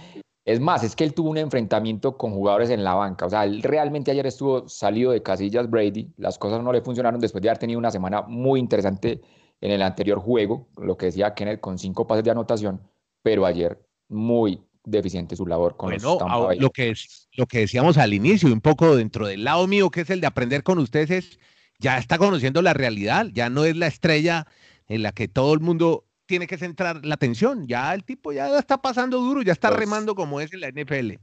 Es 0.45 0.59
más, 0.59 0.83
es 0.83 0.95
que 0.95 1.03
él 1.03 1.13
tuvo 1.13 1.29
un 1.29 1.37
enfrentamiento 1.37 2.17
con 2.17 2.33
jugadores 2.33 2.71
en 2.71 2.83
la 2.83 2.95
banca. 2.95 3.27
O 3.27 3.29
sea, 3.29 3.45
él 3.45 3.61
realmente 3.61 4.09
ayer 4.09 4.25
estuvo 4.25 4.67
salido 4.67 5.11
de 5.11 5.21
casillas 5.21 5.69
Brady. 5.69 6.09
Las 6.17 6.39
cosas 6.39 6.61
no 6.63 6.73
le 6.73 6.81
funcionaron 6.81 7.21
después 7.21 7.41
de 7.41 7.49
haber 7.49 7.59
tenido 7.59 7.77
una 7.77 7.91
semana 7.91 8.23
muy 8.23 8.59
interesante 8.59 9.21
en 9.61 9.71
el 9.71 9.83
anterior 9.83 10.19
juego, 10.19 10.67
lo 10.77 10.97
que 10.97 11.05
decía 11.05 11.35
Kenneth, 11.35 11.61
con 11.61 11.77
cinco 11.77 12.07
pases 12.07 12.23
de 12.23 12.31
anotación, 12.31 12.81
pero 13.21 13.45
ayer 13.45 13.79
muy 14.09 14.59
deficiente 14.83 15.35
su 15.35 15.45
labor 15.45 15.77
con 15.77 15.91
bueno, 15.91 16.17
los 16.19 16.57
lo 16.59 16.69
que 16.71 16.93
lo 17.37 17.45
que 17.45 17.59
decíamos 17.59 17.97
al 17.97 18.13
inicio, 18.13 18.51
un 18.51 18.59
poco 18.59 18.97
dentro 18.97 19.27
del 19.27 19.45
lado 19.45 19.65
mío, 19.67 19.89
que 19.91 20.01
es 20.01 20.09
el 20.09 20.19
de 20.19 20.27
aprender 20.27 20.63
con 20.63 20.79
ustedes, 20.79 21.11
es 21.11 21.39
ya 21.79 21.97
está 21.97 22.17
conociendo 22.17 22.61
la 22.61 22.73
realidad, 22.73 23.27
ya 23.31 23.49
no 23.49 23.63
es 23.63 23.77
la 23.77 23.87
estrella 23.87 24.47
en 24.87 25.03
la 25.03 25.11
que 25.11 25.27
todo 25.27 25.53
el 25.53 25.59
mundo 25.59 26.05
tiene 26.25 26.47
que 26.47 26.57
centrar 26.57 27.05
la 27.05 27.15
atención. 27.15 27.67
Ya 27.67 27.93
el 27.93 28.03
tipo 28.03 28.31
ya 28.31 28.57
está 28.57 28.81
pasando 28.81 29.19
duro, 29.19 29.41
ya 29.41 29.51
está 29.51 29.69
remando 29.69 30.15
como 30.15 30.39
es 30.39 30.53
en 30.53 30.61
la 30.61 30.69
NFL. 30.69 31.13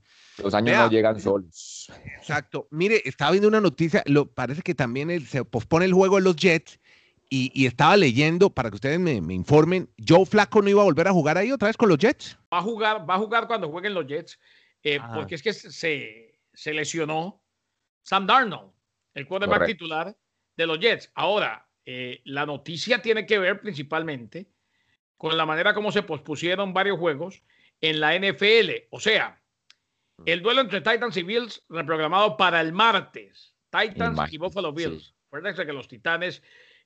Los 0.43 0.55
años 0.55 0.77
no 0.77 0.91
llegan 0.91 1.21
solos. 1.21 1.91
Exacto. 2.19 2.69
Mire, 2.71 3.03
estaba 3.05 3.33
viendo 3.33 3.49
una 3.49 3.61
noticia, 3.61 4.03
lo, 4.07 4.27
parece 4.27 4.63
que 4.63 4.75
también 4.75 5.25
se 5.27 5.45
pospone 5.45 5.85
el 5.87 5.95
juego 5.95 6.17
de 6.17 6.23
los 6.23 6.37
Jets 6.37 6.79
y, 7.33 7.65
estaba 7.65 7.97
leyendo, 7.97 8.51
para 8.51 8.71
que 8.71 8.75
ustedes 8.75 8.99
me, 8.99 9.15
informen, 9.33 9.89
Joe 10.07 10.27
Flaco 10.27 10.63
no 10.63 10.69
iba 10.69 10.83
a 10.83 10.85
volver 10.85 11.07
a 11.07 11.13
jugar 11.13 11.39
ahí 11.39 11.53
otra 11.53 11.69
vez 11.69 11.77
con 11.77 11.89
los 11.89 11.97
Jets. 11.97 12.37
Va 12.53 12.59
a 12.59 12.63
jugar, 12.63 13.09
va 13.09 13.15
a 13.15 13.19
jugar 13.19 13.47
cuando 13.47 13.71
jueguen 13.71 13.95
los 13.95 14.05
Jets, 14.05 14.37
eh, 14.83 14.99
porque 15.15 15.37
es 15.37 15.43
que 15.43 15.53
se, 15.53 16.41
se, 16.53 16.75
lesionó 16.75 17.41
Sam 18.03 18.27
Darnold, 18.27 18.73
el 19.15 19.29
quarterback 19.29 19.65
titular 19.67 20.17
de 20.57 20.67
los 20.67 20.81
Jets. 20.81 21.13
Ahora, 21.15 21.70
eh, 21.87 22.21
la 22.25 22.47
noticia 22.47 23.03
tiene 23.03 23.27
que 23.27 23.39
ver 23.39 23.61
principalmente 23.61 24.47
con 25.17 25.37
la 25.37 25.47
manera 25.47 25.75
como 25.75 25.93
se 25.93 26.03
pospusieron 26.03 26.73
varios 26.73 26.99
juegos 26.99 27.43
en 27.81 28.01
la 28.01 28.19
NFL. 28.19 28.71
O 28.91 29.01
sea, 29.01 29.41
el 30.27 30.43
duelo 30.43 30.61
entre 30.63 30.81
Titans 30.81 31.17
y 31.17 31.23
Bills 31.23 31.63
reprogramado 31.69 32.37
para 32.37 32.61
el 32.61 32.73
martes. 32.73 33.55
Titans 33.71 34.33
y 34.33 34.39
Buffalo 34.39 34.73
Bills. 34.73 35.15
Acuérdense 35.29 35.65
que 35.65 35.73
los 35.73 35.89
Titanes 35.89 36.43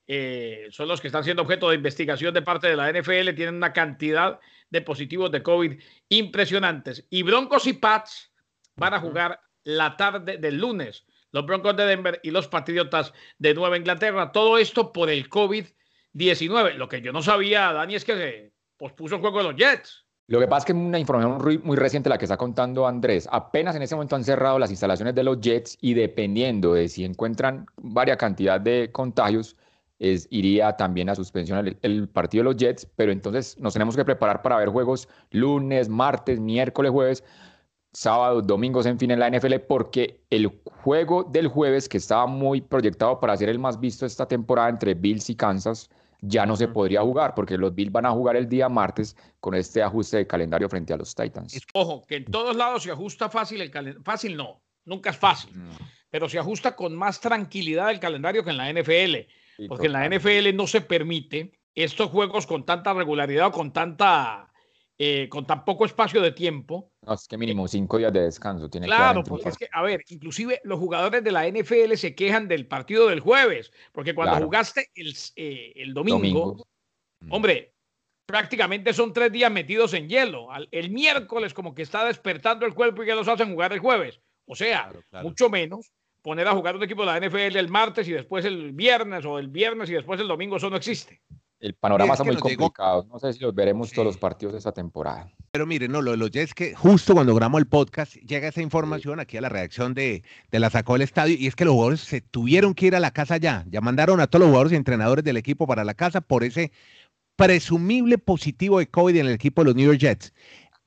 eh, 0.07 0.67
son 0.71 0.89
los 0.89 1.01
que 1.01 1.09
están 1.09 1.25
siendo 1.25 1.43
objeto 1.43 1.71
de 1.71 1.77
investigación 1.77 2.35
de 2.35 2.43
parte 2.43 2.69
de 2.69 2.77
la 2.77 2.93
NFL, 2.93 3.35
tienen 3.35 3.55
una 3.55 3.73
cantidad 3.73 4.39
de 4.69 4.83
positivos 4.83 5.31
de 5.31 5.43
COVID 5.43 5.81
impresionantes. 6.11 7.07
Y 7.11 7.23
Broncos 7.23 7.67
y 7.67 7.73
Pats 7.73 8.31
van 8.77 8.95
a 8.95 9.01
jugar 9.01 9.41
la 9.63 9.97
tarde 9.97 10.37
del 10.37 10.59
lunes. 10.59 11.07
Los 11.35 11.47
Broncos 11.47 11.77
de 11.77 11.85
Denver 11.85 12.21
y 12.23 12.31
los 12.31 12.47
Patriotas 12.47 13.13
de 13.41 13.55
Nueva 13.55 13.77
Inglaterra. 13.77 14.31
Todo 14.31 14.57
esto 14.57 14.93
por 14.93 15.11
el 15.11 15.29
COVID-19. 15.29 16.75
Lo 16.77 16.89
que 16.89 17.03
yo 17.03 17.13
no 17.13 17.23
sabía, 17.23 17.73
Dani, 17.73 17.97
es 17.97 18.05
que 18.05 18.15
se 18.15 18.53
pospuso 18.77 19.17
el 19.17 19.21
juego 19.21 19.39
de 19.39 19.45
los 19.45 19.57
Jets. 19.57 20.05
Lo 20.29 20.39
que 20.39 20.47
pasa 20.47 20.61
es 20.61 20.65
que 20.67 20.73
una 20.75 21.01
información 21.01 21.61
muy 21.65 21.77
reciente 21.77 22.09
la 22.09 22.19
que 22.19 22.27
está 22.27 22.37
contando 22.37 22.87
Andrés. 22.87 23.29
Apenas 23.33 23.75
en 23.75 23.83
ese 23.83 23.97
momento 23.97 24.15
han 24.15 24.23
cerrado 24.23 24.61
las 24.61 24.71
instalaciones 24.71 25.13
de 25.17 25.25
los 25.25 25.41
Jets 25.41 25.77
y 25.81 25.95
dependiendo 25.95 26.75
de 26.75 26.89
si 26.89 27.05
encuentran 27.05 27.67
varias 27.79 28.17
cantidad 28.17 28.61
de 28.61 28.91
contagios, 28.93 29.57
es, 29.99 30.29
iría 30.31 30.77
también 30.77 31.09
a 31.09 31.17
suspensión 31.17 31.77
el, 31.83 32.09
partido 32.09 32.45
de 32.45 32.51
los 32.51 32.57
Jets, 32.57 32.87
pero 32.95 33.11
entonces 33.11 33.59
nos 33.59 33.73
tenemos 33.73 33.97
que 33.97 34.05
preparar 34.05 34.41
para 34.41 34.57
ver 34.59 34.69
juegos 34.69 35.09
lunes, 35.31 35.89
martes, 35.89 36.39
miércoles, 36.39 36.93
jueves, 36.93 37.25
sábados, 37.95 38.47
domingos, 38.47 38.87
en 38.87 38.99
fin, 38.99 39.11
en 39.11 39.21
la 39.21 39.31
NFL, 39.31 39.55
porque 39.67 40.21
el 40.31 40.61
juego 40.83 41.25
del 41.25 41.49
jueves, 41.49 41.89
que 41.89 41.97
estaba 41.97 42.27
muy 42.27 42.61
proyectado 42.61 43.19
para 43.21 43.37
ser 43.37 43.49
el 43.49 43.59
más 43.59 43.81
visto 43.81 44.05
esta 44.05 44.27
temporada 44.27 44.69
entre 44.69 44.95
Bills 44.95 45.31
y 45.31 45.35
Kansas, 45.35 45.89
ya 46.21 46.45
no 46.45 46.57
se 46.57 46.69
podría 46.69 47.03
jugar, 47.03 47.35
porque 47.35 47.57
los 47.57 47.75
Bills 47.75 47.93
van 47.93 48.07
a 48.07 48.11
jugar 48.11 48.37
el 48.37 48.49
día 48.49 48.69
martes 48.69 49.17
con 49.41 49.55
este 49.55 49.83
ajuste 49.83 50.19
de 50.19 50.27
calendario 50.27 50.69
frente 50.69 50.93
a 50.93 50.97
los 50.97 51.15
Titans. 51.15 51.61
Ojo, 51.75 52.03
que 52.07 52.17
en 52.17 52.25
todos 52.27 52.57
lados 52.57 52.83
se 52.83 52.91
ajusta 52.91 53.29
fácil 53.29 53.61
el 53.61 53.71
calendario. 53.71 54.05
Fácil 54.05 54.37
no, 54.37 54.63
nunca 54.85 55.11
es 55.11 55.17
fácil, 55.17 55.51
pero 56.11 56.29
se 56.29 56.39
ajusta 56.39 56.77
con 56.77 56.95
más 56.95 57.21
tranquilidad 57.21 57.91
el 57.91 58.01
calendario 58.01 58.43
que 58.43 58.51
en 58.51 58.57
la 58.57 58.73
NFL 58.73 59.29
porque 59.69 59.87
en 59.87 59.93
la 59.93 60.09
NFL 60.09 60.55
no 60.55 60.67
se 60.67 60.81
permite 60.81 61.53
estos 61.75 62.11
juegos 62.11 62.47
con 62.47 62.65
tanta 62.65 62.93
regularidad 62.93 63.49
o 63.49 63.53
con 63.53 63.73
tanta 63.73 64.53
eh, 64.99 65.29
con 65.29 65.47
tan 65.47 65.65
poco 65.65 65.85
espacio 65.85 66.21
de 66.21 66.33
tiempo. 66.33 66.93
No, 67.03 67.15
es 67.15 67.27
que 67.27 67.37
mínimo 67.37 67.67
cinco 67.67 67.99
días 67.99 68.13
de 68.13 68.23
descanso 68.23 68.71
tiene 68.71 68.87
Claro, 68.87 69.25
porque 69.25 69.49
es 69.49 69.57
que, 69.57 69.69
a 69.73 69.83
ver, 69.83 70.03
inclusive 70.09 70.61
los 70.65 70.79
jugadores 70.79 71.25
de 71.25 71.33
la 71.33 71.49
NFL 71.49 71.95
se 71.97 72.15
quejan 72.15 72.47
del 72.47 72.67
partido 72.67 73.09
del 73.09 73.21
jueves, 73.21 73.73
porque 73.93 74.15
cuando 74.15 74.45
jugaste 74.45 74.91
el, 74.95 75.15
eh, 75.37 75.73
el 75.77 75.95
domingo, 75.95 76.67
mm. 77.21 77.33
hombre, 77.33 77.75
prácticamente 78.27 78.93
son 78.93 79.13
tres 79.13 79.33
días 79.33 79.51
metidos 79.51 79.95
en 79.95 80.09
hielo. 80.09 80.49
El 80.71 80.91
miércoles 80.91 81.55
como 81.55 81.75
que 81.75 81.83
está 81.83 82.05
despertando 82.05 82.65
el 82.65 82.75
cuerpo 82.75 83.03
y 83.03 83.07
ya 83.07 83.15
los 83.15 83.29
hacen 83.29 83.53
jugar 83.53 83.73
el 83.73 83.81
jueves. 83.81 84.21
O 84.47 84.55
sea, 84.55 84.93
mucho 85.23 85.49
menos 85.49 85.91
poner 86.23 86.49
a 86.49 86.55
jugar 86.55 86.77
un 86.77 86.83
equipo 86.83 87.05
de 87.05 87.07
la 87.07 87.21
NFL 87.21 87.57
el 87.57 87.69
martes 87.69 88.09
y 88.09 88.13
después 88.13 88.45
el 88.45 88.73
viernes 88.73 89.25
o 89.27 89.39
el 89.39 89.49
viernes 89.49 89.91
y 89.91 89.93
después 89.93 90.21
el 90.21 90.29
domingo, 90.29 90.57
eso 90.57 90.71
no 90.71 90.77
existe. 90.77 91.21
El 91.65 91.73
panorama 91.73 92.13
está 92.13 92.25
muy 92.25 92.37
complicado. 92.37 93.07
No 93.11 93.19
sé 93.19 93.33
si 93.33 93.39
los 93.41 93.55
veremos 93.55 93.91
todos 93.91 94.05
los 94.05 94.19
partidos 94.19 94.53
de 94.53 94.59
esta 94.59 94.73
temporada. 94.73 95.31
Pero 95.51 95.65
miren, 95.65 95.93
no, 95.93 96.03
lo 96.03 96.11
de 96.11 96.19
los 96.19 96.31
Jets 96.31 96.53
que 96.53 96.75
justo 96.75 97.15
cuando 97.15 97.35
grabamos 97.35 97.59
el 97.59 97.67
podcast 97.67 98.17
llega 98.17 98.49
esa 98.49 98.61
información 98.61 99.19
aquí 99.19 99.39
a 99.39 99.41
la 99.41 99.49
redacción 99.49 99.95
de, 99.95 100.25
de 100.51 100.59
la 100.59 100.69
sacó 100.69 100.93
del 100.93 101.01
estadio 101.01 101.37
y 101.39 101.47
es 101.47 101.57
que 101.57 101.65
los 101.65 101.73
jugadores 101.73 102.01
se 102.01 102.21
tuvieron 102.21 102.75
que 102.75 102.85
ir 102.89 102.97
a 102.97 103.01
la 103.01 103.13
casa 103.13 103.39
ya. 103.39 103.65
Ya 103.71 103.81
mandaron 103.81 104.21
a 104.21 104.27
todos 104.27 104.41
los 104.41 104.49
jugadores 104.49 104.75
y 104.75 104.77
entrenadores 104.77 105.25
del 105.25 105.39
equipo 105.39 105.67
para 105.67 105.85
la 105.85 105.95
casa 105.95 106.21
por 106.21 106.45
ese 106.45 106.71
presumible 107.35 108.19
positivo 108.19 108.79
de 108.79 108.91
COVID 108.91 109.17
en 109.17 109.27
el 109.27 109.33
equipo 109.33 109.63
de 109.63 109.65
los 109.65 109.75
New 109.75 109.87
York 109.87 110.01
Jets 110.01 110.35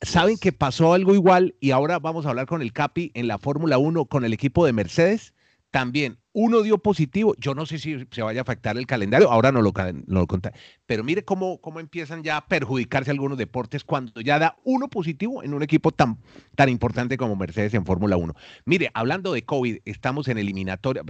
saben 0.01 0.37
que 0.37 0.51
pasó 0.51 0.93
algo 0.93 1.15
igual 1.15 1.55
y 1.59 1.71
ahora 1.71 1.97
vamos 1.97 2.27
a 2.27 2.29
hablar 2.29 2.45
con 2.45 2.61
el 2.61 2.71
Capi 2.71 3.09
en 3.15 3.27
la 3.27 3.39
Fórmula 3.39 3.79
1 3.79 4.05
con 4.05 4.25
el 4.25 4.33
equipo 4.33 4.63
de 4.63 4.73
Mercedes. 4.73 5.33
También 5.71 6.19
uno 6.39 6.61
dio 6.61 6.77
positivo. 6.77 7.33
Yo 7.39 7.55
no 7.55 7.65
sé 7.65 7.79
si 7.79 8.05
se 8.11 8.21
vaya 8.21 8.41
a 8.41 8.43
afectar 8.43 8.77
el 8.77 8.85
calendario, 8.85 9.31
ahora 9.31 9.51
no 9.51 9.63
lo, 9.63 9.73
no 10.05 10.19
lo 10.19 10.27
conté. 10.27 10.51
Pero 10.85 11.03
mire 11.03 11.25
cómo, 11.25 11.59
cómo 11.59 11.79
empiezan 11.79 12.21
ya 12.21 12.37
a 12.37 12.47
perjudicarse 12.47 13.09
algunos 13.09 13.39
deportes 13.39 13.83
cuando 13.83 14.21
ya 14.21 14.37
da 14.37 14.55
uno 14.63 14.87
positivo 14.87 15.41
en 15.41 15.55
un 15.55 15.63
equipo 15.63 15.91
tan, 15.91 16.19
tan 16.55 16.69
importante 16.69 17.17
como 17.17 17.35
Mercedes 17.35 17.73
en 17.73 17.87
Fórmula 17.87 18.17
1. 18.17 18.35
Mire, 18.65 18.91
hablando 18.93 19.33
de 19.33 19.45
COVID, 19.45 19.79
estamos 19.85 20.27
en 20.27 20.37
eliminatoria 20.37 21.03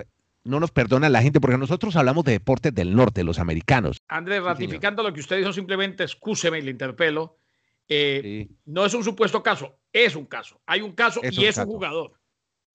no 0.45 0.61
nos 0.61 0.71
perdona 0.71 1.09
la 1.09 1.21
gente 1.21 1.41
porque 1.41 1.57
nosotros 1.57 1.97
hablamos 1.97 2.23
de 2.23 2.31
deportes 2.31 2.73
del 2.73 2.95
norte, 2.95 3.25
los 3.25 3.37
americanos. 3.37 3.97
Andrés, 4.07 4.41
ratificando 4.41 5.03
lo 5.03 5.11
que 5.11 5.19
usted 5.19 5.39
dijo, 5.39 5.51
simplemente 5.51 6.05
excúseme 6.05 6.59
y 6.59 6.61
le 6.61 6.71
interpelo. 6.71 7.37
Eh, 7.89 8.47
no 8.63 8.85
es 8.85 8.93
un 8.93 9.03
supuesto 9.03 9.43
caso, 9.43 9.77
es 9.91 10.15
un 10.15 10.25
caso. 10.25 10.61
Hay 10.65 10.79
un 10.79 10.93
caso 10.93 11.19
y 11.21 11.43
es 11.43 11.57
un 11.57 11.65
jugador. 11.65 12.13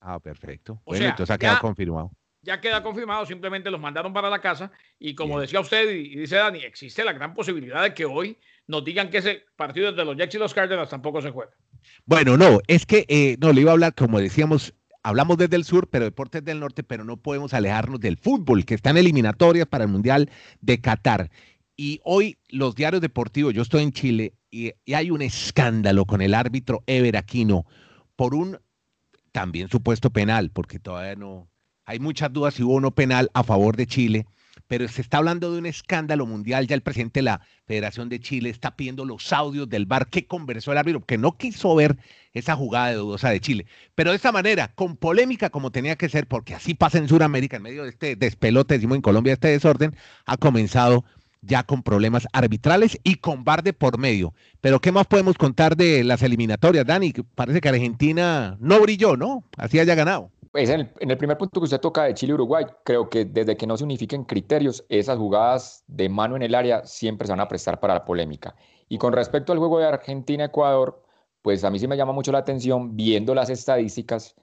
Ah, 0.00 0.20
perfecto. 0.20 0.82
bueno, 0.84 1.06
entonces 1.06 1.32
ha 1.32 1.38
quedado 1.38 1.60
confirmado. 1.60 2.10
Ya 2.42 2.60
queda 2.60 2.82
confirmado, 2.82 3.24
simplemente 3.24 3.70
los 3.70 3.80
mandaron 3.80 4.12
para 4.12 4.28
la 4.28 4.40
casa 4.40 4.72
y 4.98 5.14
como 5.14 5.40
decía 5.40 5.60
usted 5.60 5.88
y, 5.90 6.16
dice 6.16 6.36
Dani, 6.36 6.58
existe 6.60 7.04
la 7.04 7.12
gran 7.12 7.34
posibilidad 7.34 7.82
de 7.82 7.94
que 7.94 8.04
hoy 8.04 8.36
nos 8.66 8.84
digan 8.84 9.10
que 9.10 9.18
ese 9.18 9.44
partido 9.56 9.92
de 9.92 10.04
los 10.04 10.16
Jets 10.16 10.34
y 10.34 10.38
los 10.38 10.54
Cardinals 10.54 10.90
tampoco 10.90 11.22
se 11.22 11.30
juega. 11.30 11.52
Bueno, 12.04 12.36
no, 12.36 12.60
es 12.66 12.86
que 12.86 13.04
eh, 13.08 13.36
no, 13.40 13.52
le 13.52 13.60
iba 13.60 13.70
a 13.70 13.74
hablar, 13.74 13.94
como 13.94 14.20
decíamos, 14.20 14.74
hablamos 15.02 15.36
desde 15.36 15.56
el 15.56 15.64
sur, 15.64 15.88
pero 15.88 16.04
deportes 16.04 16.44
del 16.44 16.60
norte, 16.60 16.82
pero 16.82 17.04
no 17.04 17.16
podemos 17.16 17.54
alejarnos 17.54 18.00
del 18.00 18.16
fútbol, 18.16 18.64
que 18.64 18.74
está 18.74 18.90
en 18.90 18.98
eliminatorias 18.98 19.66
para 19.66 19.84
el 19.84 19.90
Mundial 19.90 20.30
de 20.60 20.80
Qatar. 20.80 21.30
Y 21.76 22.00
hoy 22.04 22.38
los 22.48 22.74
diarios 22.74 23.00
deportivos, 23.00 23.54
yo 23.54 23.62
estoy 23.62 23.82
en 23.82 23.92
Chile 23.92 24.34
y, 24.50 24.72
hay 24.92 25.10
un 25.10 25.22
escándalo 25.22 26.04
con 26.04 26.22
el 26.22 26.34
árbitro 26.34 26.82
Ever 26.86 27.16
Aquino 27.16 27.66
por 28.16 28.34
un 28.34 28.58
también 29.32 29.68
supuesto 29.68 30.10
penal, 30.10 30.50
porque 30.50 30.78
todavía 30.78 31.16
no 31.16 31.48
hay 31.84 31.98
muchas 31.98 32.32
dudas 32.32 32.54
si 32.54 32.62
hubo 32.62 32.80
no 32.80 32.92
penal 32.92 33.30
a 33.34 33.42
favor 33.42 33.76
de 33.76 33.86
Chile, 33.86 34.26
pero 34.68 34.88
se 34.88 35.02
está 35.02 35.18
hablando 35.18 35.52
de 35.52 35.58
un 35.58 35.66
escándalo 35.66 36.26
mundial. 36.26 36.66
Ya 36.66 36.74
el 36.74 36.82
presidente 36.82 37.20
de 37.20 37.24
la 37.24 37.40
Federación 37.66 38.08
de 38.08 38.20
Chile 38.20 38.48
está 38.50 38.76
pidiendo 38.76 39.04
los 39.04 39.32
audios 39.32 39.68
del 39.68 39.86
bar 39.86 40.08
que 40.08 40.26
conversó 40.26 40.72
el 40.72 40.78
árbitro, 40.78 41.04
que 41.04 41.18
no 41.18 41.36
quiso 41.36 41.74
ver 41.74 41.98
esa 42.32 42.56
jugada 42.56 42.88
de 42.88 42.94
dudosa 42.94 43.30
de 43.30 43.40
Chile. 43.40 43.66
Pero 43.94 44.10
de 44.10 44.16
esa 44.16 44.32
manera, 44.32 44.68
con 44.74 44.96
polémica 44.96 45.50
como 45.50 45.70
tenía 45.70 45.96
que 45.96 46.08
ser, 46.08 46.26
porque 46.26 46.54
así 46.54 46.74
pasa 46.74 46.98
en 46.98 47.08
Sudamérica, 47.08 47.56
en 47.56 47.64
medio 47.64 47.82
de 47.82 47.90
este 47.90 48.16
despelote, 48.16 48.74
decimos 48.74 48.96
en 48.96 49.02
Colombia, 49.02 49.34
este 49.34 49.48
desorden, 49.48 49.94
ha 50.24 50.36
comenzado 50.36 51.04
ya 51.42 51.64
con 51.64 51.82
problemas 51.82 52.26
arbitrales 52.32 52.98
y 53.02 53.16
con 53.16 53.44
Barde 53.44 53.72
por 53.72 53.98
medio. 53.98 54.32
Pero 54.60 54.80
¿qué 54.80 54.92
más 54.92 55.06
podemos 55.06 55.36
contar 55.36 55.76
de 55.76 56.04
las 56.04 56.22
eliminatorias, 56.22 56.86
Dani? 56.86 57.12
Parece 57.34 57.60
que 57.60 57.68
Argentina 57.68 58.56
no 58.60 58.80
brilló, 58.80 59.16
¿no? 59.16 59.44
Así 59.56 59.78
haya 59.78 59.94
ganado. 59.94 60.30
En 60.54 60.90
el, 61.10 61.16
primer 61.16 61.38
punto 61.38 61.60
que 61.60 61.64
usted 61.64 61.80
toca 61.80 62.04
de 62.04 62.12
Chile-Uruguay, 62.12 62.66
creo 62.84 63.08
que 63.08 63.24
desde 63.24 63.56
que 63.56 63.66
no 63.66 63.78
se 63.78 63.84
unifiquen 63.84 64.24
criterios, 64.24 64.84
esas 64.90 65.16
jugadas 65.16 65.82
de 65.86 66.10
mano 66.10 66.36
en 66.36 66.42
el 66.42 66.54
área 66.54 66.84
siempre 66.84 67.26
se 67.26 67.32
van 67.32 67.40
a 67.40 67.48
prestar 67.48 67.80
para 67.80 67.94
la 67.94 68.04
polémica. 68.04 68.54
Y 68.86 68.98
con 68.98 69.14
respecto 69.14 69.52
al 69.52 69.58
juego 69.58 69.78
de 69.78 69.86
Argentina-Ecuador, 69.86 71.02
pues 71.40 71.64
a 71.64 71.70
mí 71.70 71.78
sí 71.78 71.88
me 71.88 71.96
llama 71.96 72.12
mucho 72.12 72.32
la 72.32 72.38
atención 72.38 72.96
viendo 72.96 73.34
las 73.34 73.48
estadísticas 73.48 74.36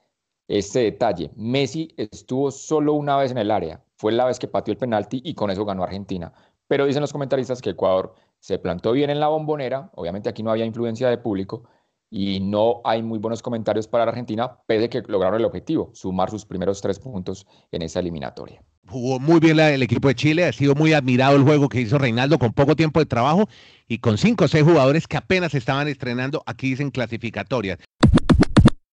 este 0.47 0.79
detalle. 0.79 1.31
Messi 1.35 1.93
estuvo 1.95 2.49
solo 2.49 2.93
una 2.93 3.15
vez 3.17 3.29
en 3.31 3.37
el 3.37 3.51
área, 3.51 3.83
fue 3.95 4.11
la 4.11 4.25
vez 4.25 4.39
que 4.39 4.47
pateó 4.47 4.71
el 4.71 4.79
penalti 4.79 5.21
y 5.23 5.35
con 5.35 5.51
eso 5.51 5.63
ganó 5.63 5.83
Argentina. 5.83 6.33
Pero 6.67 6.85
dicen 6.87 7.01
los 7.01 7.13
comentaristas 7.13 7.61
que 7.61 7.71
Ecuador 7.71 8.15
se 8.39 8.57
plantó 8.57 8.93
bien 8.93 9.11
en 9.11 9.19
la 9.19 9.27
bombonera, 9.27 9.91
obviamente 9.93 10.27
aquí 10.27 10.41
no 10.41 10.49
había 10.49 10.65
influencia 10.65 11.07
de 11.09 11.19
público, 11.19 11.65
y 12.11 12.39
no 12.39 12.81
hay 12.83 13.03
muy 13.03 13.19
buenos 13.19 13.41
comentarios 13.41 13.87
para 13.87 14.05
la 14.05 14.11
Argentina, 14.11 14.57
pese 14.65 14.85
a 14.85 14.89
que 14.89 15.01
lograron 15.07 15.39
el 15.39 15.45
objetivo, 15.45 15.91
sumar 15.93 16.29
sus 16.29 16.45
primeros 16.45 16.81
tres 16.81 16.99
puntos 16.99 17.45
en 17.71 17.81
esa 17.81 17.99
eliminatoria. 17.99 18.61
Jugó 18.87 19.19
muy 19.19 19.39
bien 19.39 19.59
el 19.59 19.83
equipo 19.83 20.07
de 20.07 20.15
Chile, 20.15 20.45
ha 20.45 20.51
sido 20.51 20.73
muy 20.73 20.93
admirado 20.93 21.35
el 21.35 21.43
juego 21.43 21.69
que 21.69 21.81
hizo 21.81 21.99
Reinaldo 21.99 22.39
con 22.39 22.53
poco 22.53 22.75
tiempo 22.75 22.99
de 22.99 23.05
trabajo 23.05 23.47
y 23.87 23.99
con 23.99 24.17
cinco 24.17 24.45
o 24.45 24.47
seis 24.47 24.63
jugadores 24.63 25.07
que 25.07 25.17
apenas 25.17 25.53
estaban 25.53 25.87
estrenando, 25.87 26.41
aquí 26.47 26.71
dicen 26.71 26.89
clasificatorias. 26.89 27.79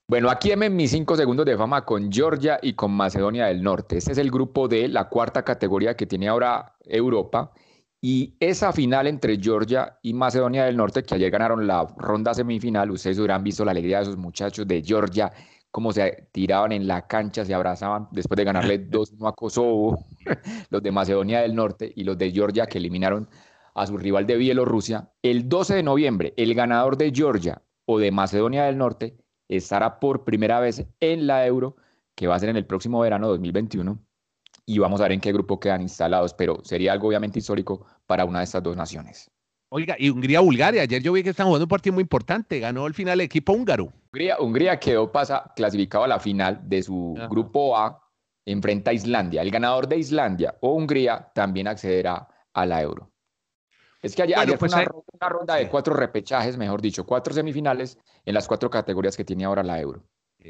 Bueno, 0.07 0.29
aquí 0.29 0.51
en 0.51 0.75
mis 0.75 0.91
cinco 0.91 1.15
segundos 1.15 1.45
de 1.45 1.57
fama 1.57 1.85
con 1.85 2.11
Georgia 2.11 2.59
y 2.61 2.73
con 2.73 2.91
Macedonia 2.91 3.45
del 3.45 3.63
Norte. 3.63 3.97
Este 3.97 4.11
es 4.11 4.17
el 4.17 4.29
grupo 4.29 4.67
de 4.67 4.89
la 4.89 5.07
cuarta 5.07 5.43
categoría 5.43 5.95
que 5.95 6.05
tiene 6.05 6.27
ahora 6.27 6.75
Europa. 6.83 7.53
Y 8.03 8.35
esa 8.39 8.73
final 8.73 9.05
entre 9.05 9.37
Georgia 9.37 9.99
y 10.01 10.15
Macedonia 10.15 10.65
del 10.65 10.75
Norte, 10.75 11.03
que 11.03 11.13
ayer 11.13 11.29
ganaron 11.29 11.67
la 11.67 11.85
ronda 11.97 12.33
semifinal, 12.33 12.89
ustedes 12.89 13.19
hubieran 13.19 13.43
visto 13.43 13.63
la 13.63 13.71
alegría 13.71 13.97
de 13.97 14.03
esos 14.03 14.17
muchachos 14.17 14.67
de 14.67 14.81
Georgia, 14.81 15.31
cómo 15.69 15.93
se 15.93 16.27
tiraban 16.31 16.71
en 16.71 16.87
la 16.87 17.05
cancha, 17.05 17.45
se 17.45 17.53
abrazaban 17.53 18.07
después 18.11 18.37
de 18.37 18.43
ganarle 18.43 18.77
dos 18.89 19.11
1 19.11 19.27
a 19.27 19.33
Kosovo, 19.33 20.03
los 20.71 20.81
de 20.81 20.91
Macedonia 20.91 21.41
del 21.41 21.53
Norte 21.53 21.93
y 21.95 22.03
los 22.03 22.17
de 22.17 22.31
Georgia 22.31 22.65
que 22.65 22.79
eliminaron 22.79 23.29
a 23.75 23.85
su 23.85 23.95
rival 23.97 24.25
de 24.25 24.37
Bielorrusia. 24.37 25.11
El 25.21 25.47
12 25.47 25.75
de 25.75 25.83
noviembre, 25.83 26.33
el 26.37 26.55
ganador 26.55 26.97
de 26.97 27.11
Georgia 27.13 27.61
o 27.85 27.99
de 27.99 28.11
Macedonia 28.11 28.63
del 28.63 28.79
Norte 28.79 29.15
estará 29.47 29.99
por 29.99 30.23
primera 30.23 30.59
vez 30.59 30.87
en 31.01 31.27
la 31.27 31.45
Euro, 31.45 31.75
que 32.15 32.25
va 32.25 32.35
a 32.35 32.39
ser 32.39 32.49
en 32.49 32.57
el 32.57 32.65
próximo 32.65 32.99
verano 32.99 33.27
2021 33.27 33.99
y 34.65 34.79
vamos 34.79 35.01
a 35.01 35.03
ver 35.03 35.13
en 35.13 35.21
qué 35.21 35.31
grupo 35.31 35.59
quedan 35.59 35.81
instalados, 35.81 36.33
pero 36.33 36.59
sería 36.63 36.93
algo 36.93 37.07
obviamente 37.07 37.39
histórico 37.39 37.85
para 38.05 38.25
una 38.25 38.39
de 38.39 38.45
estas 38.45 38.63
dos 38.63 38.77
naciones. 38.77 39.29
Oiga, 39.73 39.95
y 39.97 40.09
Hungría-Bulgaria, 40.09 40.81
ayer 40.81 41.01
yo 41.01 41.13
vi 41.13 41.23
que 41.23 41.29
están 41.29 41.47
jugando 41.47 41.63
un 41.63 41.69
partido 41.69 41.93
muy 41.93 42.01
importante, 42.01 42.59
ganó 42.59 42.87
el 42.87 42.93
final 42.93 43.13
el 43.13 43.25
equipo 43.25 43.53
húngaro. 43.53 43.93
Hungría, 44.11 44.37
Hungría 44.39 44.79
quedó 44.79 45.09
pasa, 45.11 45.49
clasificado 45.55 46.03
a 46.03 46.09
la 46.09 46.19
final 46.19 46.59
de 46.67 46.83
su 46.83 47.17
grupo 47.29 47.77
A, 47.77 48.01
enfrenta 48.45 48.91
a 48.91 48.93
Islandia. 48.93 49.41
El 49.41 49.49
ganador 49.49 49.87
de 49.87 49.97
Islandia 49.97 50.57
o 50.59 50.73
Hungría 50.73 51.31
también 51.33 51.69
accederá 51.69 52.27
a 52.53 52.65
la 52.65 52.81
Euro. 52.81 53.11
Es 54.01 54.15
que 54.15 54.23
ayer, 54.23 54.37
fue 54.45 54.57
pues 54.57 54.73
una, 54.73 54.87
una, 55.13 55.29
ronda 55.29 55.55
de 55.55 55.69
cuatro 55.69 55.93
repechajes, 55.93 56.57
mejor 56.57 56.81
dicho, 56.81 57.05
cuatro 57.05 57.33
semifinales 57.33 57.97
en 58.25 58.33
las 58.33 58.47
cuatro 58.47 58.69
categorías 58.69 59.15
que 59.15 59.23
tiene 59.23 59.45
ahora 59.45 59.63
la 59.63 59.79
Euro. 59.79 60.03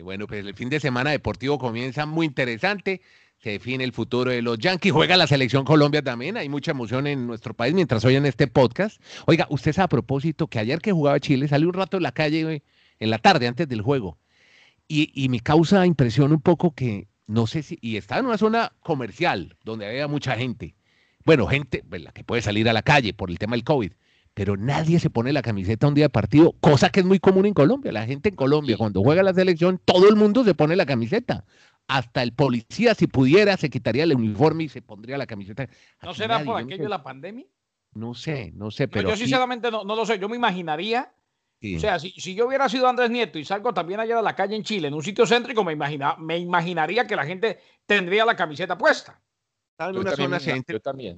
bueno, 0.04 0.26
pues 0.26 0.44
el 0.46 0.56
fin 0.56 0.70
de 0.70 0.80
semana 0.80 1.12
deportivo 1.12 1.60
comienza 1.60 2.06
muy 2.08 2.26
interesante 2.26 3.02
se 3.42 3.52
define 3.52 3.84
el 3.84 3.92
futuro 3.92 4.30
de 4.30 4.42
los 4.42 4.60
Yankees. 4.60 4.92
Juega 4.92 5.18
la 5.18 5.26
selección 5.26 5.66
Colombia 5.66 6.04
también. 6.04 6.38
Hay 6.38 6.48
mucha 6.48 6.72
emoción 6.72 7.08
en 7.08 7.26
nuestro 7.26 7.56
país 7.56 7.74
mientras 7.74 8.06
oyen 8.06 8.26
este 8.26 8.48
podcast. 8.48 9.02
Oiga, 9.26 9.48
usted 9.50 9.74
sabe 9.74 9.86
a 9.86 9.90
propósito 9.90 10.48
que 10.48 10.60
ayer 10.60 10.80
que 10.80 10.92
jugaba 10.92 11.20
Chile 11.20 11.48
salió 11.48 11.68
un 11.68 11.74
rato 11.74 11.98
en 11.98 12.04
la 12.04 12.12
calle 12.12 12.64
en 13.00 13.10
la 13.10 13.18
tarde 13.18 13.48
antes 13.48 13.68
del 13.68 13.82
juego. 13.82 14.20
Y, 14.88 15.12
y 15.16 15.30
me 15.30 15.40
causa 15.40 15.86
impresión 15.88 16.32
un 16.32 16.42
poco 16.42 16.76
que 16.76 17.08
no 17.26 17.48
sé 17.48 17.64
si. 17.64 17.80
Y 17.82 17.98
estaba 17.98 18.20
en 18.20 18.28
una 18.28 18.38
zona 18.38 18.74
comercial 18.82 19.58
donde 19.64 19.88
había 19.88 20.08
mucha 20.08 20.36
gente. 20.36 20.76
Bueno, 21.26 21.48
gente 21.48 21.84
la 21.90 22.12
que 22.12 22.24
puede 22.24 22.44
salir 22.44 22.70
a 22.70 22.74
la 22.74 22.84
calle 22.84 23.14
por 23.14 23.32
el 23.32 23.40
tema 23.40 23.56
del 23.56 23.64
COVID. 23.64 23.94
Pero 24.34 24.56
nadie 24.56 25.00
se 25.00 25.10
pone 25.10 25.34
la 25.34 25.42
camiseta 25.42 25.88
un 25.88 25.94
día 25.94 26.06
de 26.06 26.10
partido, 26.10 26.56
cosa 26.62 26.90
que 26.90 27.02
es 27.02 27.06
muy 27.06 27.20
común 27.20 27.46
en 27.48 27.54
Colombia. 27.54 27.92
La 27.92 28.06
gente 28.06 28.30
en 28.30 28.36
Colombia, 28.36 28.78
cuando 28.78 29.04
juega 29.04 29.24
la 29.24 29.34
selección, 29.34 29.82
todo 29.84 30.08
el 30.08 30.16
mundo 30.16 30.46
se 30.46 30.54
pone 30.54 30.78
la 30.78 30.86
camiseta 30.86 31.44
hasta 31.92 32.24
el 32.24 32.34
policía, 32.34 32.96
si 32.96 33.08
pudiera, 33.08 33.58
se 33.58 33.70
quitaría 33.70 34.04
el 34.04 34.16
uniforme 34.16 34.64
y 34.64 34.70
se 34.70 34.82
pondría 34.82 35.18
la 35.18 35.28
camiseta. 35.28 35.68
¿No 36.02 36.14
será 36.14 36.42
por 36.42 36.58
aquello 36.58 36.84
de 36.84 36.90
la 36.90 37.04
pandemia? 37.04 37.46
No 37.94 38.14
sé, 38.14 38.54
no 38.56 38.72
sé, 38.72 38.88
pero. 38.88 39.10
yo 39.10 39.18
sinceramente 39.18 39.70
no, 39.70 39.84
lo 39.84 40.06
sé. 40.06 40.18
Yo 40.18 40.30
me 40.30 40.38
imaginaría. 40.38 41.14
O 41.76 41.80
sea, 41.80 42.00
si, 42.00 42.14
yo 42.34 42.48
hubiera 42.48 42.70
sido 42.70 42.88
Andrés 42.88 43.12
Nieto 43.12 43.38
y 43.38 43.46
salgo 43.46 43.74
también 43.74 44.00
allá 44.00 44.18
a 44.18 44.22
la 44.22 44.36
calle 44.36 44.56
en 44.56 44.64
Chile, 44.64 44.88
en 44.88 44.96
un 44.96 45.04
sitio 45.04 45.28
céntrico, 45.28 45.64
me, 45.64 45.74
imagina, 45.74 46.16
me 46.18 46.40
imaginaría 46.40 47.06
que 47.06 47.16
la 47.16 47.26
gente 47.26 47.60
tendría 47.86 48.26
la 48.26 48.36
camiseta 48.36 48.78
puesta. 48.78 49.22
En 49.78 49.98
una 49.98 50.16
zona 50.16 50.40
Yo 50.40 50.80
también. 50.80 51.18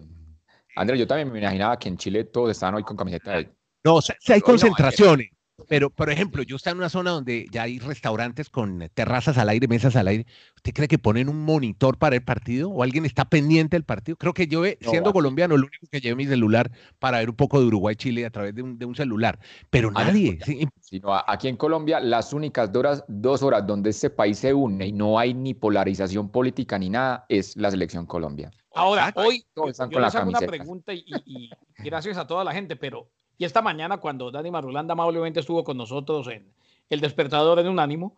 Andrés, 0.76 1.00
yo 1.00 1.08
también 1.08 1.32
me 1.32 1.40
imaginaba 1.40 1.78
que 1.78 1.88
en 1.88 1.98
Chile 1.98 2.24
todos 2.26 2.50
estaban 2.50 2.76
hoy 2.76 2.84
con 2.84 2.98
camiseta 2.98 3.38
de. 3.38 3.54
No, 3.84 4.02
si 4.02 4.34
hay 4.34 4.42
concentraciones. 4.42 5.30
Pero, 5.68 5.90
por 5.90 6.10
ejemplo, 6.10 6.44
yo 6.44 6.56
estoy 6.56 6.72
en 6.72 6.78
una 6.78 6.90
zona 6.90 7.12
donde 7.12 7.48
ya 7.52 7.64
hay 7.64 7.80
restaurantes 7.80 8.50
con 8.50 8.90
terrazas 8.94 9.38
al 9.38 9.50
aire, 9.50 9.68
mesas 9.68 9.96
al 9.96 10.08
aire. 10.08 10.26
¿Usted 10.56 10.74
cree 10.74 10.88
que 10.88 10.98
ponen 10.98 11.30
un 11.30 11.44
monitor 11.44 11.98
para 11.98 12.16
el 12.16 12.24
partido 12.24 12.70
o 12.70 12.84
alguien 12.84 13.06
está 13.06 13.26
pendiente 13.26 13.76
del 13.76 13.84
partido? 13.84 14.18
Creo 14.18 14.34
que 14.34 14.48
yo, 14.48 14.64
siendo 14.82 15.14
colombiano, 15.14 15.58
lo 15.58 15.68
único 15.68 15.88
que 15.92 16.00
llevo 16.00 16.18
mi 16.18 16.26
celular 16.26 16.72
para 17.00 17.20
ver 17.20 17.30
un 17.30 17.36
poco 17.36 17.60
de 17.60 17.68
Uruguay-Chile 17.68 18.26
a 18.26 18.30
través 18.30 18.56
de 18.56 18.62
un, 18.64 18.96
celular. 18.96 19.40
Pero 19.70 19.92
nadie. 19.92 20.40
Sino 20.82 21.14
aquí 21.28 21.48
en 21.48 21.58
Colombia, 21.58 22.00
las 22.00 22.34
únicas 22.34 22.72
dos 23.08 23.44
horas, 23.44 23.66
donde 23.66 23.90
este 23.90 24.10
país 24.10 24.40
se 24.40 24.54
une 24.54 24.88
y 24.88 24.92
no 24.92 25.18
hay 25.20 25.34
ni 25.34 25.54
polarización 25.54 26.30
política 26.30 26.78
ni 26.78 26.90
nada, 26.90 27.26
es 27.30 27.58
la 27.58 27.72
selección 27.72 28.06
Colombia. 28.06 28.52
Ahora, 28.76 29.12
hoy 29.16 29.46
yo 29.56 29.68
les 29.68 29.80
hago 29.80 30.30
una 30.30 30.40
pregunta 30.40 30.94
y 30.94 31.50
gracias 31.80 32.18
a 32.18 32.28
toda 32.28 32.44
la 32.44 32.54
gente, 32.54 32.76
pero 32.76 33.10
y 33.38 33.46
esta 33.46 33.62
mañana, 33.62 33.98
cuando 33.98 34.32
Dani 34.32 34.52
Marulanda 34.52 34.94
amablemente 34.94 35.40
estuvo 35.40 35.64
con 35.64 35.78
nosotros 35.78 36.28
en 36.28 36.52
El 36.90 37.02
Despertador 37.02 37.60
en 37.60 37.68
Unánimo, 37.68 38.18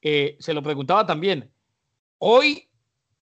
eh, 0.00 0.36
se 0.38 0.54
lo 0.54 0.62
preguntaba 0.62 1.06
también. 1.06 1.50
Hoy, 2.18 2.66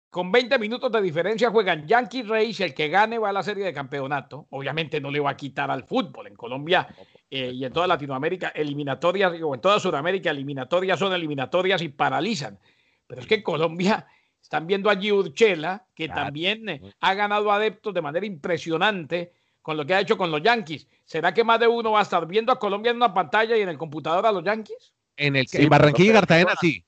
con 0.10 0.32
20 0.32 0.58
minutos 0.58 0.92
de 0.92 1.02
diferencia, 1.02 1.52
juegan 1.52 1.88
Yankee 1.88 2.24
Rays. 2.24 2.60
El 2.62 2.74
que 2.74 2.88
gane 2.88 3.20
va 3.20 3.30
a 3.30 3.34
la 3.34 3.44
serie 3.44 3.64
de 3.64 3.74
campeonato. 3.74 4.48
Obviamente 4.50 5.00
no 5.00 5.12
le 5.12 5.20
va 5.20 5.32
a 5.32 5.38
quitar 5.38 5.70
al 5.70 5.84
fútbol. 5.84 6.28
En 6.28 6.36
Colombia 6.36 6.88
eh, 7.30 7.52
y 7.54 7.64
en 7.64 7.74
toda 7.74 7.86
Latinoamérica, 7.86 8.50
eliminatorias, 8.50 9.34
o 9.44 9.54
en 9.54 9.62
toda 9.62 9.80
Sudamérica, 9.80 10.32
eliminatorias 10.32 10.98
son 10.98 11.14
eliminatorias 11.14 11.82
y 11.84 11.90
paralizan. 11.90 12.58
Pero 13.06 13.22
es 13.22 13.28
que 13.28 13.36
en 13.36 13.44
Colombia 13.44 14.08
están 14.42 14.66
viendo 14.66 14.90
a 14.90 14.96
Urchela, 14.96 15.86
que 15.94 16.08
también 16.08 16.94
ha 17.00 17.14
ganado 17.14 17.52
adeptos 17.52 17.94
de 17.94 18.02
manera 18.02 18.26
impresionante 18.26 19.34
con 19.70 19.78
lo 19.78 19.86
que 19.86 19.94
ha 19.94 20.00
hecho 20.00 20.18
con 20.18 20.32
los 20.32 20.42
Yankees. 20.42 20.88
¿Será 21.06 21.32
que 21.32 21.44
más 21.44 21.60
de 21.60 21.68
uno 21.68 21.92
va 21.92 22.00
a 22.00 22.02
estar 22.02 22.26
viendo 22.26 22.52
a 22.52 22.58
Colombia 22.58 22.90
en 22.90 22.96
una 22.96 23.14
pantalla 23.14 23.56
y 23.56 23.62
en 23.62 23.70
el 23.70 23.78
computador 23.78 24.26
a 24.26 24.32
los 24.32 24.44
Yankees? 24.44 24.96
En 25.16 25.36
el 25.36 25.70
Barranquilla 25.70 26.10
y 26.10 26.14
Cartagena 26.14 26.54
sí. 26.60 26.84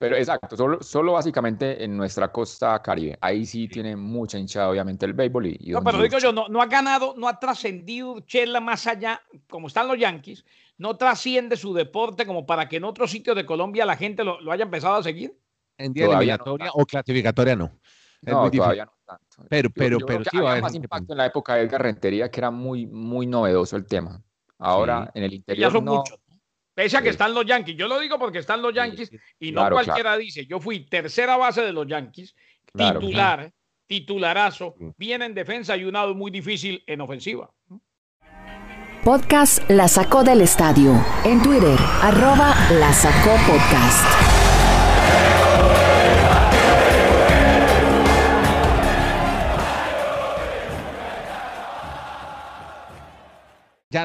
Pero 0.00 0.16
exacto, 0.16 0.56
solo, 0.56 0.82
solo, 0.82 1.12
básicamente 1.12 1.84
en 1.84 1.96
nuestra 1.96 2.32
costa 2.32 2.82
caribe. 2.82 3.16
Ahí 3.20 3.46
sí, 3.46 3.68
tiene 3.68 3.94
mucha 3.94 4.36
hinchada, 4.36 4.68
obviamente, 4.68 5.06
el 5.06 5.12
béisbol. 5.12 5.46
Y, 5.46 5.70
no, 5.70 5.84
pero 5.84 6.02
digo 6.02 6.18
yo, 6.18 6.32
no, 6.32 6.48
no 6.48 6.60
ha 6.60 6.66
ganado, 6.66 7.14
no 7.16 7.28
ha 7.28 7.38
trascendido 7.38 8.18
Chela 8.22 8.58
más 8.58 8.84
allá, 8.88 9.22
como 9.48 9.68
están 9.68 9.86
los 9.86 9.96
Yankees, 9.96 10.44
no 10.76 10.96
trasciende 10.96 11.56
su 11.56 11.72
deporte 11.72 12.26
como 12.26 12.46
para 12.46 12.68
que 12.68 12.78
en 12.78 12.84
otro 12.84 13.06
sitio 13.06 13.36
de 13.36 13.46
Colombia 13.46 13.86
la 13.86 13.96
gente 13.96 14.24
lo, 14.24 14.50
haya 14.50 14.64
empezado 14.64 14.96
a 14.96 15.04
seguir. 15.04 15.38
En 15.78 15.92
día 15.92 16.06
eliminatoria 16.06 16.70
o 16.72 16.84
clasificatoria 16.84 17.54
no. 17.54 17.70
no, 18.22 18.50
todavía 18.50 18.86
no 18.86 18.93
tanto. 19.04 19.44
Pero, 19.48 19.70
pero, 19.70 19.98
pero 19.98 20.24
sí 20.24 20.36
había 20.38 20.60
más 20.60 20.74
impacto 20.74 21.12
en 21.12 21.18
la 21.18 21.26
época 21.26 21.54
de 21.54 21.62
Edgar 21.62 21.82
Rentería, 21.82 22.30
que 22.30 22.40
era 22.40 22.50
muy, 22.50 22.86
muy 22.86 23.26
novedoso 23.26 23.76
el 23.76 23.86
tema. 23.86 24.22
Ahora 24.58 25.10
en 25.14 25.24
el 25.24 25.34
interior. 25.34 25.70
Ya 25.70 25.72
son 25.72 25.84
muchos. 25.84 26.18
Pese 26.74 26.96
a 26.96 27.02
que 27.02 27.10
están 27.10 27.34
los 27.34 27.46
Yankees. 27.46 27.76
Yo 27.76 27.86
lo 27.86 28.00
digo 28.00 28.18
porque 28.18 28.38
están 28.38 28.60
los 28.60 28.74
Yankees 28.74 29.10
y 29.38 29.52
no 29.52 29.68
cualquiera 29.70 30.16
dice. 30.16 30.44
Yo 30.46 30.58
fui 30.58 30.80
tercera 30.80 31.36
base 31.36 31.62
de 31.62 31.72
los 31.72 31.86
Yankees, 31.86 32.34
titular, 32.76 33.52
titularazo, 33.86 34.74
bien 34.96 35.22
en 35.22 35.34
defensa 35.34 35.76
y 35.76 35.84
un 35.84 35.92
lado 35.92 36.14
muy 36.14 36.32
difícil 36.32 36.82
en 36.86 37.00
ofensiva. 37.00 37.50
Podcast 39.04 39.70
La 39.70 39.86
Sacó 39.86 40.24
del 40.24 40.40
Estadio. 40.40 40.94
En 41.24 41.42
Twitter, 41.42 41.78
arroba 42.02 42.56
La 42.70 42.92
Sacó 42.92 43.36
Podcast. 43.46 44.33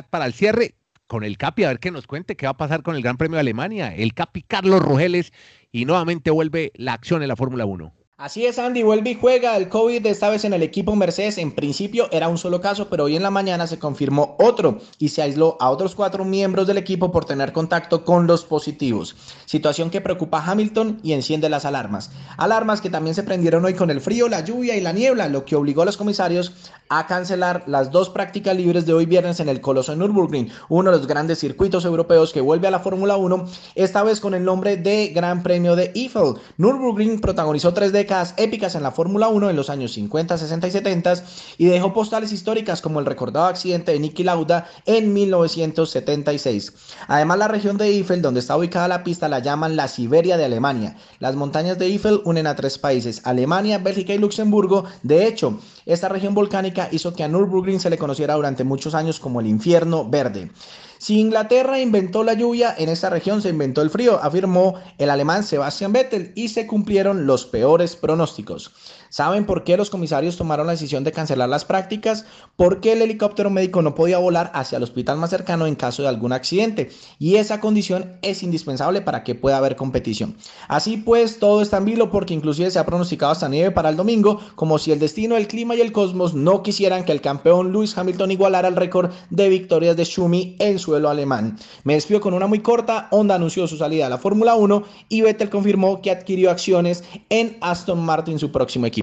Para 0.04 0.26
el 0.26 0.34
cierre, 0.34 0.76
con 1.08 1.24
el 1.24 1.38
Capi, 1.38 1.64
a 1.64 1.70
ver 1.70 1.80
qué 1.80 1.92
nos 1.92 2.08
cuente 2.08 2.36
qué 2.36 2.46
va 2.46 2.52
a 2.52 2.58
pasar 2.58 2.84
con 2.84 2.96
el 2.96 3.02
Gran 3.02 3.18
Premio 3.18 3.36
de 3.36 3.42
Alemania. 3.42 3.96
El 3.96 4.14
Capi 4.14 4.44
Carlos 4.44 4.82
Rogeles 4.82 5.34
y 5.72 5.86
nuevamente 5.86 6.32
vuelve 6.32 6.72
la 6.76 6.94
acción 6.94 7.22
en 7.22 7.28
la 7.28 7.36
Fórmula 7.36 7.66
1. 7.66 7.94
Así 8.20 8.46
es, 8.46 8.60
Andy, 8.60 8.84
vuelve 8.84 9.12
y 9.12 9.16
juega 9.16 9.56
el 9.56 9.70
COVID, 9.70 10.06
esta 10.06 10.30
vez 10.30 10.44
en 10.44 10.52
el 10.52 10.62
equipo 10.62 10.94
Mercedes. 10.94 11.38
En 11.38 11.54
principio 11.54 12.10
era 12.12 12.28
un 12.28 12.38
solo 12.38 12.60
caso, 12.60 12.90
pero 12.90 13.06
hoy 13.06 13.16
en 13.16 13.24
la 13.24 13.32
mañana 13.32 13.66
se 13.66 13.80
confirmó 13.80 14.36
otro 14.40 14.82
y 14.98 15.08
se 15.08 15.22
aisló 15.22 15.56
a 15.62 15.70
otros 15.70 15.96
cuatro 15.96 16.26
miembros 16.26 16.68
del 16.68 16.78
equipo 16.78 17.14
por 17.14 17.24
tener 17.24 17.54
contacto 17.54 18.04
con 18.04 18.28
los 18.28 18.44
positivos. 18.44 19.16
Situación 19.46 19.90
que 19.90 20.02
preocupa 20.02 20.40
a 20.40 20.52
Hamilton 20.52 21.00
y 21.02 21.14
enciende 21.14 21.48
las 21.48 21.64
alarmas. 21.64 22.12
Alarmas 22.36 22.82
que 22.82 22.90
también 22.90 23.16
se 23.16 23.24
prendieron 23.24 23.64
hoy 23.64 23.74
con 23.74 23.90
el 23.90 24.02
frío, 24.02 24.28
la 24.28 24.44
lluvia 24.44 24.76
y 24.76 24.82
la 24.82 24.92
niebla, 24.92 25.30
lo 25.30 25.46
que 25.46 25.56
obligó 25.56 25.84
a 25.84 25.86
los 25.86 25.96
comisarios 25.96 26.54
a 26.90 27.06
cancelar 27.06 27.64
las 27.68 27.92
dos 27.92 28.10
prácticas 28.10 28.58
libres 28.58 28.86
de 28.86 28.94
hoy 28.94 29.06
viernes 29.06 29.40
en 29.40 29.48
el 29.48 29.62
Coloso 29.62 29.92
de 29.92 29.98
Nürburgring, 30.00 30.50
uno 30.70 30.92
de 30.92 30.98
los 30.98 31.08
grandes 31.08 31.40
circuitos 31.40 31.86
europeos 31.86 32.34
que 32.34 32.42
vuelve 32.42 32.68
a 32.68 32.72
la 32.72 32.80
Fórmula 32.80 33.16
1, 33.16 33.46
esta 33.76 34.02
vez 34.02 34.20
con 34.20 34.34
el 34.34 34.44
nombre 34.44 34.76
de 34.76 35.10
Gran 35.10 35.44
Premio 35.44 35.76
de 35.76 35.92
Eiffel. 35.94 36.34
Nürburgring 36.58 37.22
protagonizó 37.22 37.74
tres 37.74 37.92
décadas 37.92 38.34
épicas 38.38 38.74
en 38.74 38.84
la 38.84 38.92
Fórmula 38.92 39.28
1 39.28 39.52
en 39.52 39.56
los 39.56 39.70
años 39.70 39.94
50, 39.94 40.38
60 40.38 40.68
y 40.68 40.72
70 40.72 41.14
y 41.58 41.66
dejó 41.68 41.94
postales 41.94 42.32
históricas 42.32 42.82
como 42.82 43.00
el 43.00 43.06
recordado 43.06 43.46
accidente 43.46 43.92
de 43.92 44.00
Niki 44.00 44.24
Lauda 44.24 44.68
en 44.86 45.14
1976. 45.14 46.74
Además, 47.08 47.38
la 47.38 47.48
región 47.48 47.78
de 47.78 47.86
Eiffel, 47.86 48.22
donde 48.22 48.40
está 48.40 48.58
ubicada 48.58 48.88
la 48.88 49.04
pista, 49.04 49.30
la 49.30 49.40
llaman 49.40 49.76
la 49.76 49.88
Siberia 49.88 50.38
de 50.38 50.46
Alemania. 50.46 50.96
Las 51.20 51.36
montañas 51.36 51.78
de 51.78 51.86
Eiffel 51.86 52.22
unen 52.26 52.48
a 52.48 52.56
tres 52.56 52.78
países, 52.80 53.22
Alemania, 53.26 53.78
Bélgica 53.78 54.14
y 54.14 54.18
Luxemburgo. 54.18 54.86
De 55.04 55.28
hecho, 55.28 55.60
esta 55.86 56.10
región 56.10 56.34
volcánica 56.34 56.79
hizo 56.92 57.14
que 57.14 57.24
a 57.24 57.28
Nürburgring 57.28 57.82
se 57.82 57.90
le 57.90 57.98
conociera 57.98 58.36
durante 58.36 58.64
muchos 58.64 58.96
años 58.96 59.20
como 59.20 59.42
el 59.42 59.48
infierno 59.48 60.08
verde. 60.08 60.50
Si 61.00 61.20
Inglaterra 61.20 61.80
inventó 61.80 62.24
la 62.24 62.34
lluvia, 62.34 62.76
en 62.78 62.90
esta 62.90 63.10
región 63.10 63.42
se 63.42 63.50
inventó 63.50 63.82
el 63.82 63.90
frío, 63.90 64.20
afirmó 64.22 64.76
el 64.98 65.10
alemán 65.10 65.44
Sebastian 65.44 65.94
Vettel 65.94 66.34
y 66.36 66.50
se 66.50 66.68
cumplieron 66.68 67.26
los 67.26 67.46
peores 67.46 67.96
pronósticos. 67.96 68.72
¿Saben 69.10 69.46
por 69.46 69.64
qué 69.64 69.76
los 69.76 69.90
comisarios 69.90 70.38
tomaron 70.38 70.68
la 70.68 70.74
decisión 70.74 71.04
de 71.04 71.12
cancelar 71.12 71.50
las 71.50 71.66
prácticas? 71.66 72.26
Porque 72.56 72.94
el 72.94 73.02
helicóptero 73.02 73.50
médico 73.50 73.82
no 73.82 73.96
podía 73.96 74.20
volar 74.20 74.52
hacia 74.54 74.78
el 74.78 74.84
hospital 74.84 75.18
más 75.18 75.32
cercano 75.32 75.66
en 75.66 75.76
caso 75.76 76.04
de 76.04 76.10
algún 76.10 76.32
accidente 76.32 76.92
y 77.18 77.38
esa 77.38 77.60
condición 77.60 78.18
es 78.22 78.44
indispensable 78.44 79.02
para 79.02 79.24
que 79.24 79.34
pueda 79.34 79.58
haber 79.58 79.76
competición. 79.76 80.38
Así 80.68 80.98
pues, 80.98 81.40
todo 81.40 81.62
está 81.62 81.78
en 81.78 81.86
vilo 81.86 82.12
porque 82.12 82.36
inclusive 82.36 82.70
se 82.70 82.78
ha 82.78 82.86
pronosticado 82.86 83.32
hasta 83.32 83.50
nieve 83.50 83.72
para 83.72 83.90
el 83.90 83.96
domingo, 83.96 84.40
como 84.56 84.78
si 84.78 84.92
el 84.92 85.00
destino, 85.00 85.38
el 85.38 85.48
clima 85.48 85.74
y 85.74 85.82
el 85.82 85.92
cosmos 85.92 86.36
no 86.36 86.62
quisieran 86.62 87.04
que 87.04 87.12
el 87.12 87.22
campeón 87.22 87.72
Lewis 87.72 87.98
Hamilton 87.98 88.32
igualara 88.32 88.68
el 88.68 88.76
récord 88.76 89.12
de 89.32 89.50
victorias 89.50 89.98
de 89.98 90.06
Schumi 90.06 90.56
en 90.60 90.78
suelo 90.78 91.10
alemán. 91.10 91.58
Me 91.84 91.96
despido 91.96 92.22
con 92.22 92.36
una 92.36 92.46
muy 92.46 92.60
corta, 92.60 93.08
Honda 93.10 93.36
anunció 93.36 93.68
su 93.68 93.78
salida 93.78 94.06
a 94.06 94.10
la 94.10 94.20
Fórmula 94.20 94.54
1 94.54 94.84
y 95.10 95.22
Vettel 95.22 95.50
confirmó 95.50 96.02
que 96.02 96.12
adquirió 96.12 96.52
acciones 96.52 97.04
en 97.30 97.58
Aston 97.62 98.00
Martin, 98.00 98.38
su 98.38 98.52
próximo 98.52 98.86
equipo. 98.86 98.99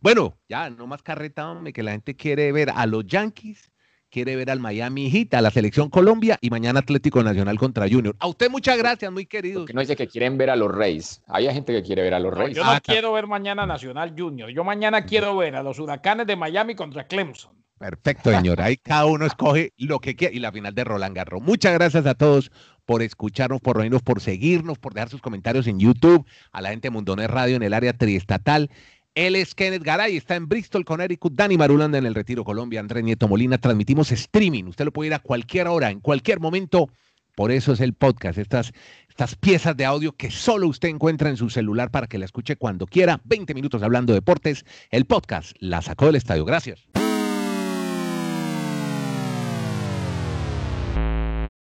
Bueno, 0.00 0.34
ya 0.48 0.70
no 0.70 0.86
más 0.86 1.02
carreta, 1.02 1.50
hombre, 1.50 1.72
que 1.72 1.82
la 1.82 1.92
gente 1.92 2.14
quiere 2.14 2.52
ver 2.52 2.70
a 2.70 2.86
los 2.86 3.04
Yankees, 3.06 3.72
quiere 4.10 4.36
ver 4.36 4.50
al 4.50 4.60
Miami 4.60 5.10
Heat, 5.10 5.34
a 5.34 5.42
la 5.42 5.50
selección 5.50 5.90
Colombia 5.90 6.38
y 6.40 6.50
mañana 6.50 6.80
Atlético 6.80 7.22
Nacional 7.22 7.58
contra 7.58 7.88
Junior. 7.88 8.14
A 8.20 8.28
usted 8.28 8.48
muchas 8.48 8.78
gracias, 8.78 9.10
muy 9.10 9.26
querido. 9.26 9.64
Que 9.64 9.72
no 9.72 9.80
dice 9.80 9.96
que 9.96 10.06
quieren 10.06 10.38
ver 10.38 10.50
a 10.50 10.56
los 10.56 10.72
Reyes. 10.72 11.22
Hay 11.26 11.52
gente 11.52 11.72
que 11.72 11.82
quiere 11.82 12.02
ver 12.02 12.14
a 12.14 12.20
los 12.20 12.32
Reyes. 12.32 12.56
yo 12.56 12.64
no 12.64 12.70
ah, 12.70 12.80
quiero 12.80 13.12
ver 13.12 13.26
mañana 13.26 13.66
Nacional 13.66 14.14
Junior. 14.16 14.50
Yo 14.50 14.64
mañana 14.64 15.04
quiero 15.04 15.36
ver 15.36 15.56
a 15.56 15.62
los 15.62 15.78
Huracanes 15.78 16.26
de 16.26 16.36
Miami 16.36 16.74
contra 16.74 17.06
Clemson. 17.06 17.57
Perfecto, 17.78 18.30
señor. 18.32 18.60
Ahí 18.60 18.76
cada 18.76 19.06
uno 19.06 19.26
escoge 19.26 19.72
lo 19.76 20.00
que 20.00 20.16
quiera. 20.16 20.34
Y 20.34 20.40
la 20.40 20.52
final 20.52 20.74
de 20.74 20.84
Roland 20.84 21.14
Garros. 21.14 21.42
Muchas 21.42 21.72
gracias 21.74 22.06
a 22.06 22.14
todos 22.14 22.50
por 22.84 23.02
escucharnos, 23.02 23.60
por 23.60 23.76
reírnos, 23.76 24.02
por 24.02 24.20
seguirnos, 24.20 24.78
por 24.78 24.94
dejar 24.94 25.10
sus 25.10 25.20
comentarios 25.20 25.66
en 25.66 25.78
YouTube, 25.78 26.26
a 26.52 26.62
la 26.62 26.70
gente 26.70 26.86
de 26.86 26.90
Mundones 26.90 27.28
Radio 27.28 27.56
en 27.56 27.62
el 27.62 27.74
área 27.74 27.92
triestatal. 27.92 28.70
Él 29.14 29.36
es 29.36 29.54
Kenneth 29.54 29.82
Garay, 29.82 30.16
está 30.16 30.36
en 30.36 30.48
Bristol, 30.48 30.84
Connecticut. 30.84 31.34
Dani 31.34 31.56
Marulanda 31.56 31.98
en 31.98 32.06
el 32.06 32.14
Retiro 32.14 32.44
Colombia. 32.44 32.80
Andrés 32.80 33.04
Nieto 33.04 33.28
Molina. 33.28 33.58
Transmitimos 33.58 34.12
streaming. 34.12 34.64
Usted 34.64 34.84
lo 34.84 34.92
puede 34.92 35.08
ir 35.08 35.14
a 35.14 35.18
cualquier 35.18 35.66
hora, 35.68 35.90
en 35.90 36.00
cualquier 36.00 36.40
momento. 36.40 36.88
Por 37.34 37.52
eso 37.52 37.72
es 37.72 37.80
el 37.80 37.94
podcast. 37.94 38.38
Estas, 38.38 38.72
estas 39.08 39.36
piezas 39.36 39.76
de 39.76 39.84
audio 39.84 40.12
que 40.12 40.30
solo 40.30 40.66
usted 40.66 40.88
encuentra 40.88 41.30
en 41.30 41.36
su 41.36 41.50
celular 41.50 41.90
para 41.90 42.06
que 42.06 42.18
la 42.18 42.24
escuche 42.24 42.56
cuando 42.56 42.86
quiera. 42.86 43.20
20 43.24 43.54
minutos 43.54 43.82
hablando 43.82 44.12
de 44.12 44.18
deportes. 44.18 44.64
El 44.90 45.04
podcast 45.04 45.52
la 45.60 45.82
sacó 45.82 46.06
del 46.06 46.16
estadio. 46.16 46.44
Gracias. 46.44 46.87